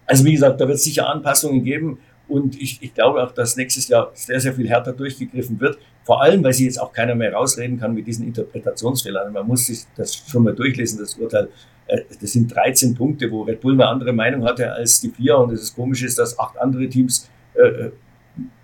Also 0.07 0.25
wie 0.25 0.33
gesagt, 0.33 0.61
da 0.61 0.69
wird 0.69 0.77
es 0.77 0.85
sicher 0.85 1.09
Anpassungen 1.09 1.65
geben 1.65 1.99
und 2.29 2.61
ich, 2.61 2.83
ich 2.83 2.95
glaube 2.95 3.23
auch, 3.23 3.33
dass 3.33 3.57
nächstes 3.57 3.89
Jahr 3.89 4.11
sehr, 4.15 4.41
sehr 4.41 4.53
viel 4.53 4.69
härter 4.69 4.93
durchgegriffen 4.93 5.59
wird. 5.61 5.79
Vor 6.05 6.23
allem, 6.23 6.45
weil 6.45 6.53
sich 6.53 6.67
jetzt 6.67 6.81
auch 6.81 6.93
keiner 6.93 7.15
mehr 7.15 7.33
rausreden 7.33 7.81
kann 7.81 7.95
mit 7.95 8.07
diesen 8.07 8.27
Interpretationsfehlern. 8.27 9.33
Man 9.33 9.47
muss 9.47 9.67
sich 9.67 9.85
das 9.97 10.15
schon 10.15 10.45
mal 10.45 10.55
durchlesen, 10.55 10.99
das 10.99 11.15
Urteil. 11.15 11.49
Äh, 11.87 12.03
das 12.21 12.33
sind 12.33 12.55
13 12.55 12.95
Punkte, 12.95 13.31
wo 13.31 13.43
Red 13.43 13.61
Bull 13.61 13.73
eine 13.75 13.87
andere 13.87 14.13
Meinung 14.13 14.45
hatte 14.45 14.71
als 14.73 15.01
die 15.01 15.11
vier. 15.11 15.39
Und 15.39 15.53
es 15.53 15.63
ist 15.63 15.77
komisch 15.77 16.03
ist, 16.03 16.19
dass 16.19 16.39
acht 16.39 16.59
andere 16.59 16.89
Teams 16.89 17.29
äh, 17.55 17.91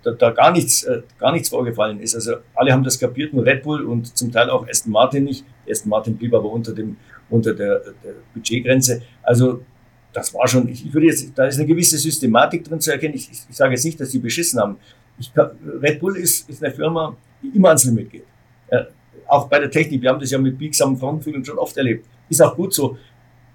da, 0.03 0.11
da 0.11 0.31
gar 0.31 0.51
nichts, 0.51 0.83
äh, 0.83 1.01
gar 1.17 1.31
nichts 1.31 1.49
vorgefallen 1.49 1.99
ist. 1.99 2.15
Also 2.15 2.35
alle 2.53 2.71
haben 2.71 2.83
das 2.83 2.99
kapiert, 2.99 3.33
nur 3.33 3.45
Red 3.45 3.63
Bull 3.63 3.85
und 3.85 4.15
zum 4.17 4.31
Teil 4.31 4.49
auch 4.49 4.67
Aston 4.67 4.91
Martin 4.91 5.23
nicht. 5.23 5.45
Aston 5.69 5.89
Martin 5.89 6.17
blieb 6.17 6.33
aber 6.33 6.51
unter 6.51 6.73
dem, 6.73 6.97
unter 7.29 7.53
der, 7.53 7.79
der 8.03 8.13
Budgetgrenze. 8.33 9.01
Also 9.23 9.63
das 10.13 10.33
war 10.33 10.47
schon, 10.47 10.67
ich 10.67 10.93
würde 10.93 11.07
jetzt, 11.07 11.31
da 11.35 11.45
ist 11.45 11.57
eine 11.57 11.67
gewisse 11.67 11.97
Systematik 11.97 12.65
drin 12.65 12.81
zu 12.81 12.91
erkennen. 12.91 13.15
Ich, 13.15 13.29
ich 13.31 13.55
sage 13.55 13.73
jetzt 13.73 13.85
nicht, 13.85 13.99
dass 13.99 14.09
die 14.09 14.19
beschissen 14.19 14.59
haben. 14.59 14.77
Ich, 15.17 15.31
Red 15.81 15.99
Bull 15.99 16.17
ist, 16.17 16.49
ist 16.49 16.63
eine 16.63 16.73
Firma, 16.73 17.15
immer 17.53 17.69
ans 17.69 17.85
Limit 17.85 18.09
geht. 18.09 18.25
Ja, 18.71 18.87
auch 19.27 19.47
bei 19.47 19.59
der 19.59 19.71
Technik, 19.71 20.01
wir 20.01 20.09
haben 20.09 20.19
das 20.19 20.31
ja 20.31 20.37
mit 20.37 20.57
biegsamen 20.57 20.97
Frontflügeln 20.97 21.43
schon 21.43 21.57
oft 21.57 21.75
erlebt. 21.77 22.05
Ist 22.29 22.41
auch 22.41 22.55
gut 22.55 22.73
so 22.73 22.97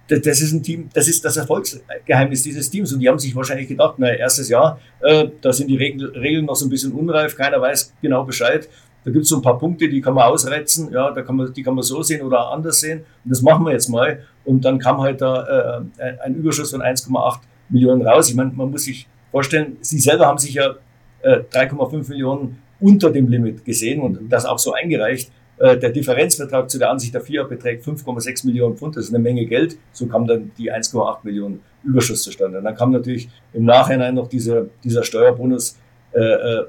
das 0.09 0.41
ist 0.41 0.53
ein 0.53 0.63
Team, 0.63 0.89
das 0.93 1.09
ist 1.09 1.25
das 1.25 1.37
Erfolgsgeheimnis 1.37 2.43
dieses 2.43 2.71
Teams. 2.71 2.93
Und 2.93 3.01
die 3.01 3.09
haben 3.09 3.19
sich 3.19 3.35
wahrscheinlich 3.35 3.69
gedacht, 3.69 3.95
na, 3.99 4.09
erstes 4.13 4.49
Jahr, 4.49 4.79
äh, 5.01 5.29
da 5.41 5.53
sind 5.53 5.69
die 5.69 5.77
Regeln 5.77 6.45
noch 6.45 6.55
so 6.55 6.67
ein 6.67 6.71
bisschen 6.71 6.93
unreif, 6.93 7.37
keiner 7.37 7.61
weiß 7.61 7.93
genau 8.01 8.25
Bescheid. 8.25 8.69
Da 9.05 9.11
gibt 9.11 9.25
es 9.25 9.29
so 9.29 9.37
ein 9.37 9.43
paar 9.43 9.59
Punkte, 9.59 9.89
die 9.89 10.01
kann 10.01 10.15
man 10.15 10.25
ausreizen, 10.25 10.93
ja, 10.93 11.11
da 11.13 11.23
kann 11.23 11.37
man, 11.37 11.53
die 11.53 11.63
kann 11.63 11.75
man 11.75 11.83
so 11.83 12.03
sehen 12.03 12.23
oder 12.23 12.51
anders 12.51 12.81
sehen. 12.81 13.01
Und 13.25 13.31
das 13.31 13.43
machen 13.43 13.65
wir 13.65 13.73
jetzt 13.73 13.89
mal. 13.89 14.23
Und 14.45 14.65
dann 14.65 14.79
kam 14.79 15.01
halt 15.01 15.21
da 15.21 15.81
äh, 15.99 16.19
ein 16.25 16.35
Überschuss 16.35 16.71
von 16.71 16.83
1,8 16.83 17.39
Millionen 17.69 18.07
raus. 18.07 18.29
Ich 18.29 18.35
meine, 18.35 18.53
man 18.53 18.71
muss 18.71 18.85
sich 18.85 19.09
vorstellen, 19.31 19.77
sie 19.81 19.99
selber 19.99 20.27
haben 20.27 20.39
sich 20.39 20.55
ja 20.55 20.75
äh, 21.23 21.41
3,5 21.53 22.09
Millionen 22.09 22.59
unter 22.87 23.11
dem 23.11 23.27
Limit 23.29 23.65
gesehen 23.65 24.01
und 24.01 24.29
das 24.31 24.47
auch 24.47 24.61
so 24.61 24.73
eingereicht. 24.73 25.33
Äh, 25.59 25.77
der 25.77 25.91
Differenzbetrag 25.91 26.71
zu 26.71 26.79
der 26.79 26.91
Ansicht 26.91 27.13
der 27.15 27.21
FIA 27.21 27.43
beträgt 27.43 27.85
5,6 27.85 28.47
Millionen 28.47 28.77
Pfund. 28.77 28.97
Das 28.97 29.07
ist 29.07 29.15
eine 29.15 29.23
Menge 29.23 29.45
Geld. 29.47 29.77
So 29.93 30.07
kam 30.07 30.27
dann 30.27 30.53
die 30.57 30.73
1,8 30.73 31.19
Millionen 31.25 31.61
Überschuss 31.83 32.23
zustande. 32.23 32.59
Und 32.59 32.65
dann 32.65 32.77
kam 32.77 32.93
natürlich 32.93 33.29
im 33.53 33.65
Nachhinein 33.65 34.15
noch 34.15 34.29
dieser, 34.29 34.67
dieser 34.85 35.03
Steuerbonus. 35.03 35.77
Äh, 36.13 36.21
äh, 36.21 36.65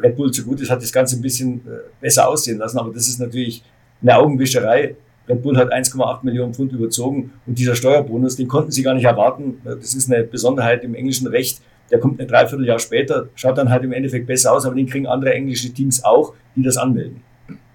Red 0.00 0.16
Bull 0.16 0.30
zu 0.30 0.44
gut 0.44 0.60
ist, 0.60 0.70
hat 0.70 0.80
das 0.80 0.92
Ganze 0.92 1.16
ein 1.16 1.22
bisschen 1.22 1.56
äh, 1.66 1.78
besser 2.00 2.28
aussehen 2.28 2.58
lassen. 2.58 2.78
Aber 2.78 2.92
das 2.92 3.08
ist 3.08 3.18
natürlich 3.18 3.64
eine 4.00 4.16
Augenwischerei. 4.16 4.94
Red 5.28 5.42
Bull 5.42 5.56
hat 5.56 5.72
1,8 5.72 6.20
Millionen 6.22 6.54
Pfund 6.54 6.72
überzogen 6.72 7.32
und 7.46 7.58
dieser 7.58 7.74
Steuerbonus, 7.74 8.36
den 8.36 8.48
konnten 8.48 8.70
sie 8.70 8.82
gar 8.82 8.94
nicht 8.94 9.04
erwarten. 9.04 9.60
Das 9.64 9.94
ist 9.94 10.12
eine 10.12 10.24
Besonderheit 10.24 10.84
im 10.84 10.94
englischen 10.94 11.26
Recht. 11.28 11.62
Der 11.90 12.00
kommt 12.00 12.20
ein 12.20 12.28
Dreivierteljahr 12.28 12.78
später, 12.78 13.28
schaut 13.34 13.58
dann 13.58 13.70
halt 13.70 13.84
im 13.84 13.92
Endeffekt 13.92 14.26
besser 14.26 14.52
aus, 14.52 14.64
aber 14.64 14.74
den 14.74 14.86
kriegen 14.86 15.06
andere 15.06 15.34
englische 15.34 15.72
Teams 15.72 16.02
auch, 16.04 16.34
die 16.56 16.62
das 16.62 16.76
anmelden. 16.76 17.22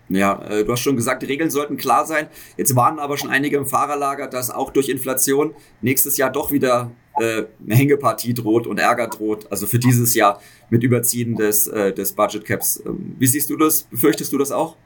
Ja, 0.09 0.41
äh, 0.49 0.63
du 0.63 0.71
hast 0.71 0.79
schon 0.79 0.95
gesagt, 0.95 1.21
die 1.21 1.25
Regeln 1.25 1.49
sollten 1.49 1.77
klar 1.77 2.05
sein. 2.05 2.27
Jetzt 2.55 2.75
warnen 2.75 2.99
aber 2.99 3.17
schon 3.17 3.29
einige 3.29 3.57
im 3.57 3.65
Fahrerlager, 3.65 4.27
dass 4.27 4.49
auch 4.49 4.71
durch 4.71 4.89
Inflation 4.89 5.53
nächstes 5.81 6.17
Jahr 6.17 6.31
doch 6.31 6.51
wieder 6.51 6.91
äh, 7.19 7.43
eine 7.65 7.75
Hängepartie 7.75 8.33
droht 8.33 8.67
und 8.67 8.79
Ärger 8.79 9.07
droht. 9.07 9.51
Also 9.51 9.67
für 9.67 9.79
dieses 9.79 10.15
Jahr 10.15 10.39
mit 10.69 10.83
Überziehen 10.83 11.35
des, 11.35 11.67
äh, 11.67 11.91
des 11.93 12.13
Budget 12.13 12.45
Caps. 12.45 12.81
Ähm, 12.85 13.15
wie 13.19 13.27
siehst 13.27 13.49
du 13.49 13.57
das? 13.57 13.83
Befürchtest 13.83 14.31
du 14.31 14.37
das 14.37 14.51
auch? 14.51 14.77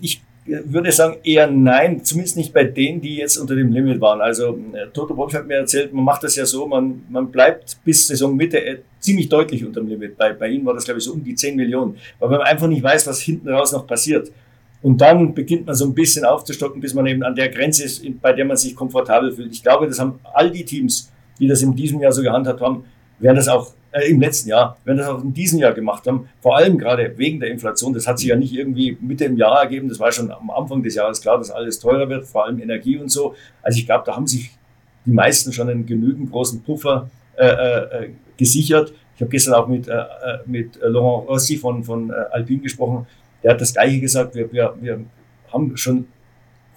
Ich 0.00 0.22
würde 0.46 0.92
sagen 0.92 1.16
eher 1.24 1.50
nein, 1.50 2.04
zumindest 2.04 2.36
nicht 2.36 2.52
bei 2.52 2.64
denen, 2.64 3.00
die 3.00 3.16
jetzt 3.16 3.36
unter 3.36 3.56
dem 3.56 3.72
Limit 3.72 4.00
waren. 4.00 4.20
Also 4.20 4.58
äh, 4.72 4.86
Toto 4.92 5.16
Wolf 5.16 5.34
hat 5.34 5.46
mir 5.46 5.56
erzählt, 5.56 5.92
man 5.92 6.04
macht 6.04 6.22
das 6.22 6.36
ja 6.36 6.46
so, 6.46 6.66
man, 6.66 7.02
man 7.08 7.30
bleibt 7.30 7.78
bis 7.84 8.06
Saisonmitte 8.06 8.64
äh, 8.64 8.78
ziemlich 9.00 9.28
deutlich 9.28 9.64
unter 9.64 9.80
dem 9.80 9.88
Limit. 9.88 10.16
Bei, 10.16 10.32
bei 10.32 10.48
ihnen 10.48 10.64
war 10.64 10.74
das, 10.74 10.84
glaube 10.84 10.98
ich, 10.98 11.04
so 11.04 11.12
um 11.12 11.22
die 11.22 11.34
10 11.34 11.56
Millionen, 11.56 11.96
weil 12.18 12.28
man 12.28 12.40
einfach 12.42 12.68
nicht 12.68 12.82
weiß, 12.82 13.06
was 13.06 13.20
hinten 13.20 13.48
raus 13.48 13.72
noch 13.72 13.86
passiert. 13.86 14.30
Und 14.82 15.00
dann 15.00 15.34
beginnt 15.34 15.66
man 15.66 15.74
so 15.74 15.84
ein 15.86 15.94
bisschen 15.94 16.24
aufzustocken, 16.24 16.80
bis 16.80 16.94
man 16.94 17.06
eben 17.06 17.22
an 17.22 17.34
der 17.34 17.48
Grenze 17.48 17.84
ist, 17.84 18.04
bei 18.20 18.32
der 18.32 18.44
man 18.44 18.56
sich 18.56 18.76
komfortabel 18.76 19.32
fühlt. 19.32 19.52
Ich 19.52 19.62
glaube, 19.62 19.86
das 19.86 19.98
haben 19.98 20.20
all 20.32 20.50
die 20.50 20.64
Teams, 20.64 21.10
die 21.40 21.48
das 21.48 21.62
in 21.62 21.74
diesem 21.74 22.00
Jahr 22.00 22.12
so 22.12 22.22
gehandhabt 22.22 22.60
haben, 22.60 22.84
werden 23.18 23.36
das 23.36 23.48
auch 23.48 23.72
äh, 23.96 24.10
im 24.10 24.20
letzten 24.20 24.50
Jahr, 24.50 24.76
wenn 24.84 24.96
das 24.96 25.08
auch 25.08 25.22
in 25.22 25.32
diesem 25.32 25.58
Jahr 25.58 25.72
gemacht 25.72 26.06
haben, 26.06 26.28
vor 26.40 26.56
allem 26.56 26.76
gerade 26.76 27.16
wegen 27.16 27.40
der 27.40 27.50
Inflation, 27.50 27.92
das 27.92 28.06
hat 28.06 28.18
sich 28.18 28.28
ja 28.28 28.36
nicht 28.36 28.52
irgendwie 28.52 28.96
Mitte 29.00 29.24
im 29.24 29.36
Jahr 29.36 29.62
ergeben, 29.62 29.88
das 29.88 29.98
war 29.98 30.12
schon 30.12 30.30
am 30.30 30.50
Anfang 30.50 30.82
des 30.82 30.94
Jahres 30.94 31.20
klar, 31.20 31.38
dass 31.38 31.50
alles 31.50 31.78
teurer 31.78 32.08
wird, 32.08 32.26
vor 32.26 32.44
allem 32.44 32.60
Energie 32.60 32.98
und 32.98 33.10
so. 33.10 33.34
Also 33.62 33.78
ich 33.78 33.86
glaube, 33.86 34.04
da 34.04 34.16
haben 34.16 34.26
sich 34.26 34.50
die 35.06 35.12
meisten 35.12 35.52
schon 35.52 35.68
einen 35.68 35.86
genügend 35.86 36.30
großen 36.30 36.62
Puffer 36.62 37.08
äh, 37.36 37.46
äh, 37.46 38.10
gesichert. 38.36 38.92
Ich 39.14 39.22
habe 39.22 39.30
gestern 39.30 39.54
auch 39.54 39.68
mit, 39.68 39.88
äh, 39.88 39.92
äh 39.92 40.38
mit 40.44 40.78
Laurent 40.82 41.28
Rossi 41.28 41.56
von, 41.56 41.82
von 41.82 42.10
Alpine 42.10 42.60
gesprochen. 42.60 43.06
Der 43.42 43.52
hat 43.52 43.60
das 43.60 43.72
Gleiche 43.72 44.00
gesagt. 44.00 44.34
Wir, 44.34 44.52
wir, 44.52 44.74
wir 44.80 45.00
haben 45.52 45.76
schon 45.76 46.06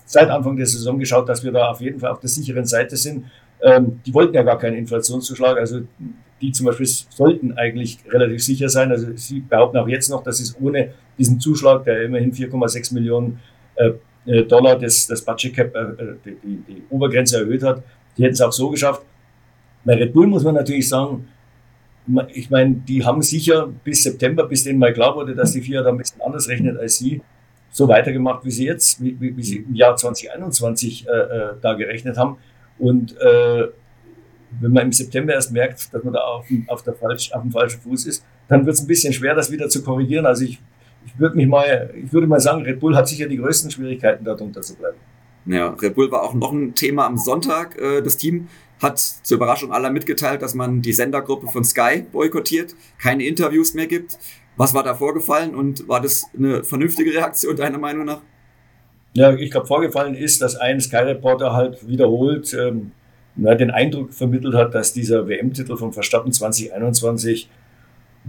seit 0.05 0.29
Anfang 0.29 0.55
der 0.55 0.65
Saison 0.65 0.97
geschaut, 0.99 1.27
dass 1.27 1.43
wir 1.43 1.51
da 1.51 1.69
auf 1.69 1.81
jeden 1.81 1.99
Fall 1.99 2.11
auf 2.11 2.19
der 2.19 2.29
sicheren 2.29 2.65
Seite 2.65 2.95
sind. 2.95 3.25
Ähm, 3.61 3.99
die 4.05 4.13
wollten 4.13 4.33
ja 4.35 4.43
gar 4.43 4.57
keinen 4.57 4.77
Inflationszuschlag, 4.77 5.57
also 5.57 5.81
die 6.41 6.51
zum 6.51 6.65
Beispiel 6.65 6.85
sollten 6.85 7.57
eigentlich 7.57 7.99
relativ 8.09 8.43
sicher 8.43 8.69
sein. 8.69 8.91
Also 8.91 9.07
sie 9.15 9.41
behaupten 9.41 9.77
auch 9.77 9.87
jetzt 9.87 10.09
noch, 10.09 10.23
dass 10.23 10.39
es 10.39 10.55
ohne 10.59 10.93
diesen 11.17 11.39
Zuschlag, 11.39 11.83
der 11.83 12.03
immerhin 12.03 12.31
4,6 12.31 12.93
Millionen 12.93 13.39
äh, 13.75 13.91
äh, 14.25 14.43
Dollar 14.43 14.77
das, 14.77 15.07
das 15.07 15.21
Budget 15.21 15.55
Cap, 15.55 15.75
äh, 15.75 15.79
äh 15.79 16.15
die, 16.25 16.63
die, 16.67 16.83
Obergrenze 16.89 17.39
erhöht 17.39 17.63
hat, 17.63 17.83
die 18.17 18.23
hätten 18.23 18.33
es 18.33 18.41
auch 18.41 18.51
so 18.51 18.69
geschafft. 18.69 19.01
Bei 19.83 19.95
Red 19.95 20.13
Bull 20.13 20.27
muss 20.27 20.43
man 20.43 20.55
natürlich 20.55 20.87
sagen, 20.87 21.27
ich 22.33 22.49
meine, 22.49 22.75
die 22.75 23.05
haben 23.05 23.21
sicher 23.21 23.67
bis 23.83 24.03
September, 24.03 24.47
bis 24.47 24.63
denen 24.63 24.79
mal 24.79 24.93
klar 24.93 25.15
wurde, 25.15 25.35
dass 25.35 25.51
die 25.51 25.61
FIA 25.61 25.83
da 25.83 25.89
ein 25.89 25.97
bisschen 25.97 26.21
anders 26.21 26.47
rechnet 26.47 26.77
als 26.77 26.97
sie, 26.97 27.21
so 27.71 27.87
weitergemacht, 27.87 28.43
wie 28.45 28.51
sie 28.51 28.65
jetzt, 28.65 29.01
wie, 29.01 29.15
wie, 29.19 29.43
sie 29.43 29.57
im 29.57 29.75
Jahr 29.75 29.95
2021 29.95 31.07
äh, 31.07 31.11
äh, 31.11 31.49
da 31.61 31.73
gerechnet 31.73 32.17
haben. 32.17 32.37
Und 32.79 33.15
äh, 33.19 33.67
wenn 34.59 34.71
man 34.71 34.85
im 34.85 34.91
September 34.91 35.33
erst 35.33 35.51
merkt, 35.51 35.93
dass 35.93 36.03
man 36.03 36.13
da 36.13 36.19
auf, 36.19 36.45
auf, 36.67 36.83
der 36.83 36.93
falsch, 36.93 37.31
auf 37.31 37.41
dem 37.41 37.51
falschen 37.51 37.81
Fuß 37.81 38.05
ist, 38.05 38.25
dann 38.47 38.65
wird 38.65 38.75
es 38.75 38.81
ein 38.81 38.87
bisschen 38.87 39.13
schwer, 39.13 39.35
das 39.35 39.51
wieder 39.51 39.69
zu 39.69 39.83
korrigieren. 39.83 40.25
Also 40.25 40.43
ich, 40.43 40.59
ich 41.05 41.19
würde 41.19 41.35
mich 41.35 41.47
mal, 41.47 41.93
ich 41.95 42.11
würde 42.11 42.27
mal 42.27 42.39
sagen, 42.39 42.63
Red 42.63 42.79
Bull 42.79 42.95
hat 42.95 43.07
sicher 43.07 43.27
die 43.27 43.37
größten 43.37 43.71
Schwierigkeiten, 43.71 44.25
darunter 44.25 44.61
zu 44.61 44.75
bleiben. 44.75 44.97
Ja, 45.45 45.69
Red 45.69 45.95
Bull 45.95 46.11
war 46.11 46.23
auch 46.23 46.33
noch 46.33 46.51
ein 46.51 46.75
Thema 46.75 47.05
am 47.05 47.17
Sonntag. 47.17 47.79
Äh, 47.79 48.01
das 48.01 48.17
Team 48.17 48.47
hat 48.81 48.99
zur 48.99 49.37
Überraschung 49.37 49.71
aller 49.71 49.89
mitgeteilt, 49.89 50.41
dass 50.41 50.53
man 50.53 50.81
die 50.81 50.93
Sendergruppe 50.93 51.47
von 51.47 51.63
Sky 51.63 52.05
boykottiert, 52.11 52.75
keine 53.01 53.25
Interviews 53.25 53.73
mehr 53.73 53.87
gibt. 53.87 54.17
Was 54.57 54.73
war 54.73 54.83
da 54.83 54.95
vorgefallen 54.95 55.55
und 55.55 55.87
war 55.87 56.01
das 56.01 56.25
eine 56.37 56.63
vernünftige 56.63 57.13
Reaktion 57.13 57.55
deiner 57.55 57.77
Meinung 57.77 58.05
nach? 58.05 58.21
Ja, 59.13 59.33
ich 59.33 59.51
glaube, 59.51 59.67
vorgefallen 59.67 60.15
ist, 60.15 60.41
dass 60.41 60.55
ein 60.55 60.79
Sky-Reporter 60.79 61.53
halt 61.53 61.87
wiederholt 61.87 62.53
ähm, 62.53 62.91
na, 63.41 63.55
den 63.55 63.71
Eindruck 63.71 64.13
vermittelt 64.13 64.53
hat, 64.55 64.75
dass 64.75 64.93
dieser 64.93 65.27
WM-Titel 65.27 65.77
von 65.77 65.93
Verstappen 65.93 66.31
2021, 66.31 67.49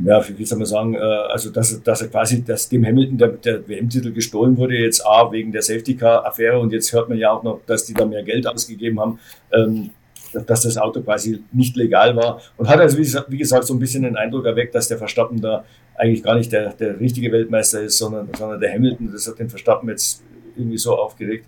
ja, 0.04 0.22
wie 0.36 0.44
soll 0.44 0.58
man 0.58 0.66
sagen, 0.66 0.94
äh, 0.94 0.98
also 0.98 1.50
dass, 1.50 1.82
dass 1.82 2.02
er 2.02 2.08
quasi, 2.08 2.44
dass 2.44 2.68
dem 2.68 2.86
Hamilton 2.86 3.18
der, 3.18 3.28
der 3.28 3.68
WM-Titel 3.68 4.12
gestohlen 4.12 4.56
wurde, 4.56 4.76
jetzt 4.76 5.04
A, 5.04 5.30
wegen 5.32 5.52
der 5.52 5.62
Safety-Car-Affäre 5.62 6.58
und 6.58 6.72
jetzt 6.72 6.92
hört 6.92 7.08
man 7.08 7.18
ja 7.18 7.32
auch 7.32 7.42
noch, 7.42 7.60
dass 7.66 7.84
die 7.84 7.94
da 7.94 8.04
mehr 8.04 8.22
Geld 8.22 8.46
ausgegeben 8.46 9.00
haben. 9.00 9.18
Ähm, 9.52 9.90
dass 10.32 10.62
das 10.62 10.76
Auto 10.76 11.02
quasi 11.02 11.42
nicht 11.50 11.76
legal 11.76 12.14
war 12.14 12.40
und 12.56 12.68
hat 12.68 12.78
also, 12.78 12.98
wie 12.98 13.38
gesagt, 13.38 13.64
so 13.64 13.74
ein 13.74 13.80
bisschen 13.80 14.04
den 14.04 14.16
Eindruck 14.16 14.46
erweckt, 14.46 14.76
dass 14.76 14.86
der 14.86 14.96
Verstappen 14.96 15.40
da 15.40 15.64
eigentlich 15.96 16.22
gar 16.22 16.36
nicht 16.36 16.52
der, 16.52 16.72
der 16.72 17.00
richtige 17.00 17.32
Weltmeister 17.32 17.82
ist, 17.82 17.98
sondern, 17.98 18.28
sondern 18.38 18.60
der 18.60 18.72
Hamilton. 18.72 19.10
Das 19.12 19.26
hat 19.26 19.38
den 19.40 19.50
Verstappen 19.50 19.88
jetzt 19.88 20.22
irgendwie 20.56 20.78
so 20.78 20.96
aufgeregt, 20.96 21.46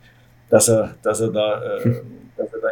dass 0.51 0.69
er, 0.69 0.97
dass 1.03 1.21
er 1.21 1.31
da, 1.31 1.79
äh, 1.79 2.01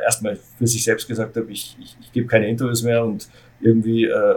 erstmal 0.05 0.37
für 0.37 0.67
sich 0.67 0.85
selbst 0.85 1.09
gesagt 1.09 1.37
hat, 1.37 1.45
ich, 1.49 1.77
ich, 1.81 1.97
ich 2.01 2.13
gebe 2.13 2.27
keine 2.27 2.49
Interviews 2.49 2.83
mehr 2.83 3.05
und 3.05 3.29
irgendwie 3.61 4.05
äh, 4.05 4.37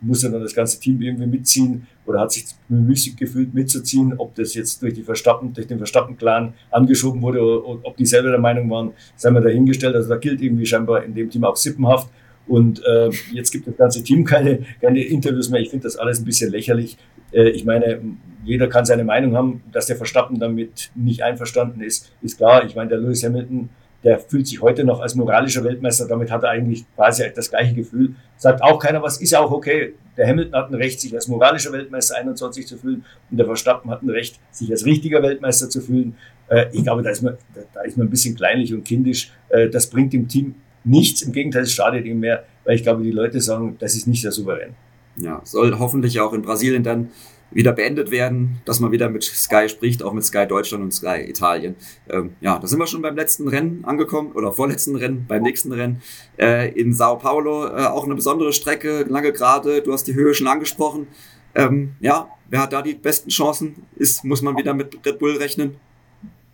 muss 0.00 0.22
er 0.24 0.30
dann 0.30 0.42
das 0.42 0.54
ganze 0.54 0.78
Team 0.78 1.00
irgendwie 1.00 1.26
mitziehen 1.26 1.86
oder 2.04 2.20
hat 2.20 2.32
sich 2.32 2.44
müßig 2.68 3.16
gefühlt 3.16 3.54
mitzuziehen, 3.54 4.14
ob 4.18 4.34
das 4.34 4.54
jetzt 4.54 4.82
durch 4.82 4.94
die 4.94 5.02
Verstappen, 5.02 5.52
durch 5.52 5.66
den 5.66 5.78
Verstappen-Clan 5.78 6.54
angeschoben 6.70 7.22
wurde 7.22 7.40
oder 7.40 7.80
ob 7.82 7.96
die 7.96 8.06
selber 8.06 8.30
der 8.30 8.38
Meinung 8.38 8.70
waren, 8.70 8.92
sei 9.16 9.30
mal 9.30 9.42
dahingestellt. 9.42 9.94
Also 9.94 10.08
da 10.08 10.16
gilt 10.16 10.40
irgendwie 10.40 10.66
scheinbar 10.66 11.04
in 11.04 11.14
dem 11.14 11.30
Team 11.30 11.44
auch 11.44 11.56
Sippenhaft. 11.56 12.08
Und 12.46 12.80
äh, 12.84 13.10
jetzt 13.32 13.50
gibt 13.50 13.66
das 13.66 13.76
ganze 13.76 14.04
Team 14.04 14.24
keine, 14.24 14.60
keine 14.80 15.02
Interviews 15.02 15.50
mehr. 15.50 15.60
Ich 15.60 15.70
finde 15.70 15.84
das 15.84 15.96
alles 15.96 16.20
ein 16.20 16.24
bisschen 16.24 16.52
lächerlich. 16.52 16.96
Äh, 17.32 17.48
ich 17.48 17.64
meine, 17.64 18.00
jeder 18.44 18.68
kann 18.68 18.84
seine 18.84 19.02
Meinung 19.02 19.36
haben, 19.36 19.64
dass 19.72 19.86
der 19.86 19.96
Verstappen 19.96 20.38
damit 20.38 20.92
nicht 20.94 21.22
einverstanden 21.22 21.80
ist, 21.80 22.12
ist 22.22 22.36
klar. 22.36 22.64
Ich 22.64 22.76
meine, 22.76 22.90
der 22.90 22.98
Lewis 22.98 23.24
Hamilton 23.24 23.68
der 24.04 24.18
fühlt 24.18 24.46
sich 24.46 24.60
heute 24.60 24.84
noch 24.84 25.00
als 25.00 25.14
moralischer 25.14 25.64
Weltmeister, 25.64 26.06
damit 26.06 26.30
hat 26.30 26.42
er 26.42 26.50
eigentlich 26.50 26.84
quasi 26.94 27.24
das 27.34 27.50
gleiche 27.50 27.74
Gefühl. 27.74 28.14
Sagt 28.36 28.62
auch 28.62 28.78
keiner 28.78 29.02
was, 29.02 29.20
ist 29.20 29.30
ja 29.30 29.40
auch 29.40 29.50
okay. 29.50 29.94
Der 30.16 30.26
Hamilton 30.26 30.54
hat 30.54 30.70
ein 30.70 30.74
Recht, 30.74 31.00
sich 31.00 31.14
als 31.14 31.28
moralischer 31.28 31.72
Weltmeister 31.72 32.16
21 32.16 32.66
zu 32.66 32.78
fühlen 32.78 33.04
und 33.30 33.36
der 33.36 33.46
Verstappen 33.46 33.90
hat 33.90 34.02
ein 34.02 34.10
Recht, 34.10 34.38
sich 34.50 34.70
als 34.70 34.84
richtiger 34.84 35.22
Weltmeister 35.22 35.68
zu 35.68 35.80
fühlen. 35.80 36.16
Äh, 36.48 36.66
ich 36.72 36.82
glaube, 36.82 37.02
da 37.02 37.10
ist, 37.10 37.22
man, 37.22 37.36
da 37.74 37.82
ist 37.82 37.96
man 37.96 38.06
ein 38.06 38.10
bisschen 38.10 38.36
kleinlich 38.36 38.72
und 38.72 38.84
kindisch. 38.84 39.32
Äh, 39.48 39.68
das 39.68 39.88
bringt 39.88 40.12
dem 40.12 40.28
Team 40.28 40.54
nichts, 40.84 41.22
im 41.22 41.32
Gegenteil, 41.32 41.62
es 41.62 41.72
schadet 41.72 42.06
ihm 42.06 42.20
mehr, 42.20 42.44
weil 42.64 42.76
ich 42.76 42.82
glaube, 42.82 43.02
die 43.02 43.10
Leute 43.10 43.40
sagen, 43.40 43.76
das 43.78 43.96
ist 43.96 44.06
nicht 44.06 44.22
sehr 44.22 44.32
souverän. 44.32 44.74
Ja, 45.16 45.40
soll 45.44 45.78
hoffentlich 45.78 46.20
auch 46.20 46.32
in 46.32 46.42
Brasilien 46.42 46.82
dann 46.82 47.08
wieder 47.50 47.72
beendet 47.72 48.10
werden, 48.10 48.60
dass 48.64 48.80
man 48.80 48.92
wieder 48.92 49.08
mit 49.08 49.22
Sky 49.22 49.68
spricht, 49.68 50.02
auch 50.02 50.12
mit 50.12 50.24
Sky 50.24 50.46
Deutschland 50.46 50.82
und 50.82 50.92
Sky 50.92 51.24
Italien. 51.28 51.76
Ähm, 52.10 52.34
ja, 52.40 52.58
da 52.58 52.66
sind 52.66 52.78
wir 52.78 52.86
schon 52.86 53.02
beim 53.02 53.16
letzten 53.16 53.48
Rennen 53.48 53.84
angekommen 53.84 54.32
oder 54.32 54.52
vorletzten 54.52 54.96
Rennen, 54.96 55.26
beim 55.28 55.42
nächsten 55.42 55.72
Rennen 55.72 56.02
äh, 56.38 56.70
in 56.72 56.92
Sao 56.92 57.16
Paulo. 57.16 57.66
Äh, 57.66 57.86
auch 57.86 58.04
eine 58.04 58.14
besondere 58.14 58.52
Strecke, 58.52 59.04
lange 59.08 59.32
Gerade. 59.32 59.82
Du 59.82 59.92
hast 59.92 60.04
die 60.04 60.14
Höhe 60.14 60.34
schon 60.34 60.48
angesprochen. 60.48 61.06
Ähm, 61.54 61.94
ja, 62.00 62.28
wer 62.50 62.62
hat 62.62 62.72
da 62.72 62.82
die 62.82 62.94
besten 62.94 63.30
Chancen? 63.30 63.76
Ist, 63.96 64.24
muss 64.24 64.42
man 64.42 64.56
wieder 64.56 64.74
mit 64.74 64.98
Red 65.06 65.18
Bull 65.18 65.36
rechnen? 65.36 65.76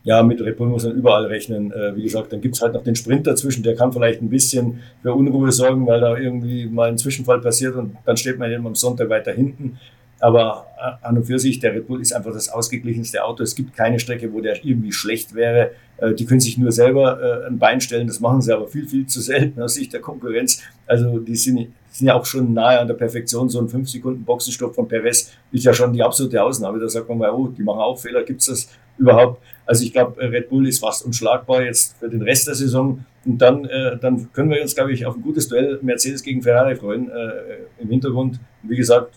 Ja, 0.05 0.23
mit 0.23 0.41
Red 0.41 0.57
Bull 0.57 0.69
muss 0.69 0.85
man 0.85 0.95
überall 0.97 1.27
rechnen. 1.27 1.73
Äh, 1.73 1.97
wie 1.97 2.03
gesagt, 2.03 2.33
dann 2.33 2.41
gibt's 2.41 2.61
halt 2.61 2.75
noch 2.75 2.83
den 2.83 2.97
Sprint 2.97 3.27
dazwischen, 3.27 3.63
der 3.63 3.77
kann 3.77 3.93
vielleicht 3.93 4.21
ein 4.21 4.29
bisschen 4.29 4.81
für 5.03 5.15
Unruhe 5.15 5.53
sorgen, 5.53 5.87
weil 5.87 6.01
da 6.01 6.17
irgendwie 6.17 6.67
mal 6.67 6.89
ein 6.89 6.99
Zwischenfall 6.99 7.41
passiert 7.41 7.77
und 7.77 7.97
dann 8.05 8.17
steht 8.17 8.39
man 8.39 8.51
eben 8.51 8.67
am 8.67 8.75
Sonntag 8.75 9.09
weiter 9.09 9.33
hinten. 9.33 9.79
Aber 10.23 10.69
äh, 10.79 11.05
an 11.05 11.17
und 11.17 11.25
für 11.25 11.41
sich, 11.41 11.59
der 11.59 11.75
Red 11.75 11.89
Bull 11.89 12.01
ist 12.01 12.13
einfach 12.13 12.33
das 12.33 12.49
ausgeglichenste 12.49 13.25
Auto. 13.25 13.43
Es 13.43 13.57
gibt 13.57 13.77
keine 13.77 13.99
Strecke, 13.99 14.33
wo 14.33 14.41
der 14.41 14.65
irgendwie 14.65 14.93
schlecht 14.93 15.35
wäre. 15.35 15.73
Äh, 15.97 16.15
die 16.15 16.27
können 16.27 16.39
sich 16.39 16.57
nur 16.57 16.71
selber 16.71 17.21
äh, 17.21 17.47
ein 17.49 17.59
Bein 17.59 17.81
stellen. 17.81 18.07
Das 18.07 18.21
machen 18.21 18.41
sie 18.41 18.55
aber 18.55 18.69
viel, 18.69 18.87
viel 18.87 19.05
zu 19.05 19.21
selten 19.21 19.61
aus 19.61 19.75
Sicht 19.75 19.93
der 19.93 20.01
Konkurrenz. 20.01 20.63
Also 20.87 21.19
die 21.19 21.35
sind, 21.35 21.73
sind 21.91 22.07
ja 22.07 22.15
auch 22.15 22.25
schon 22.25 22.53
nahe 22.53 22.79
an 22.79 22.87
der 22.87 22.95
Perfektion. 22.95 23.49
So 23.49 23.61
ein 23.61 23.69
5 23.69 23.91
Sekunden 23.91 24.25
Boxenstopp 24.25 24.77
von 24.77 24.87
Perez 24.87 25.33
ist 25.51 25.65
ja 25.65 25.75
schon 25.75 25.93
die 25.93 26.05
absolute 26.05 26.41
Ausnahme. 26.41 26.79
Da 26.79 26.89
sagt 26.89 27.09
man 27.09 27.19
mal, 27.19 27.31
oh, 27.33 27.49
die 27.49 27.65
machen 27.65 27.81
auch 27.81 27.99
Fehler. 27.99 28.23
Gibt 28.23 28.43
es 28.43 28.47
das 28.47 28.69
überhaupt? 28.99 29.43
Also 29.67 29.85
ich 29.85 29.93
glaube, 29.93 30.21
Red 30.21 30.49
Bull 30.49 30.69
ist 30.69 30.79
fast 30.79 31.05
unschlagbar 31.05 31.65
jetzt 31.65 31.97
für 31.99 32.09
den 32.09 32.23
Rest 32.23 32.47
der 32.47 32.55
Saison. 32.55 33.05
Und 33.25 33.39
dann, 33.39 33.69
dann 34.01 34.33
können 34.33 34.51
wir 34.51 34.61
uns, 34.61 34.75
glaube 34.75 34.93
ich, 34.93 35.07
auf 35.07 35.17
ein 35.17 35.23
gutes 35.23 35.49
Duell 35.49 35.79
Mercedes 35.83 36.23
gegen 36.23 36.43
Ferrari 36.43 36.75
freuen 36.75 37.09
äh, 37.09 37.33
im 37.81 37.89
Hintergrund. 37.89 38.41
Und 38.63 38.71
wie 38.71 38.77
gesagt, 38.77 39.15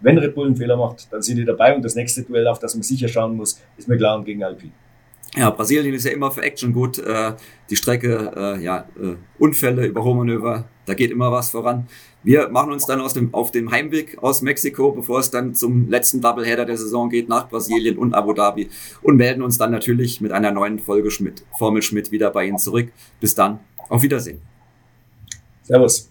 wenn 0.00 0.18
Red 0.18 0.34
Bull 0.34 0.46
einen 0.46 0.56
Fehler 0.56 0.76
macht, 0.76 1.12
dann 1.12 1.22
sind 1.22 1.36
die 1.36 1.44
dabei 1.44 1.74
und 1.74 1.84
das 1.84 1.94
nächste 1.94 2.22
Duell, 2.22 2.46
auf 2.48 2.58
das 2.58 2.74
man 2.74 2.82
sicher 2.82 3.08
schauen 3.08 3.36
muss, 3.36 3.60
ist 3.76 3.88
McLaren 3.88 4.24
gegen 4.24 4.42
Alpine. 4.44 4.72
Ja, 5.34 5.50
Brasilien 5.50 5.94
ist 5.94 6.04
ja 6.04 6.12
immer 6.12 6.30
für 6.30 6.42
Action 6.42 6.72
gut. 6.72 6.98
Äh, 6.98 7.32
die 7.68 7.76
Strecke, 7.76 8.32
äh, 8.34 8.62
ja, 8.62 8.86
äh, 8.98 9.16
Unfälle, 9.38 9.84
Überholmanöver, 9.84 10.64
da 10.86 10.94
geht 10.94 11.10
immer 11.10 11.30
was 11.30 11.50
voran. 11.50 11.86
Wir 12.22 12.48
machen 12.48 12.72
uns 12.72 12.86
dann 12.86 13.00
aus 13.00 13.12
dem, 13.12 13.34
auf 13.34 13.50
dem 13.50 13.70
Heimweg 13.70 14.18
aus 14.22 14.40
Mexiko, 14.40 14.92
bevor 14.92 15.20
es 15.20 15.30
dann 15.30 15.54
zum 15.54 15.90
letzten 15.90 16.20
Doubleheader 16.20 16.64
der 16.64 16.78
Saison 16.78 17.10
geht, 17.10 17.28
nach 17.28 17.48
Brasilien 17.48 17.98
und 17.98 18.14
Abu 18.14 18.32
Dhabi 18.32 18.68
und 19.02 19.16
melden 19.16 19.42
uns 19.42 19.58
dann 19.58 19.70
natürlich 19.70 20.20
mit 20.20 20.32
einer 20.32 20.52
neuen 20.52 20.78
Folge 20.78 21.10
Schmidt, 21.10 21.44
Formel 21.58 21.82
Schmidt 21.82 22.10
wieder 22.10 22.30
bei 22.30 22.46
Ihnen 22.46 22.58
zurück. 22.58 22.88
Bis 23.20 23.34
dann, 23.34 23.60
auf 23.88 24.02
Wiedersehen. 24.02 24.40
Servus. 25.62 26.10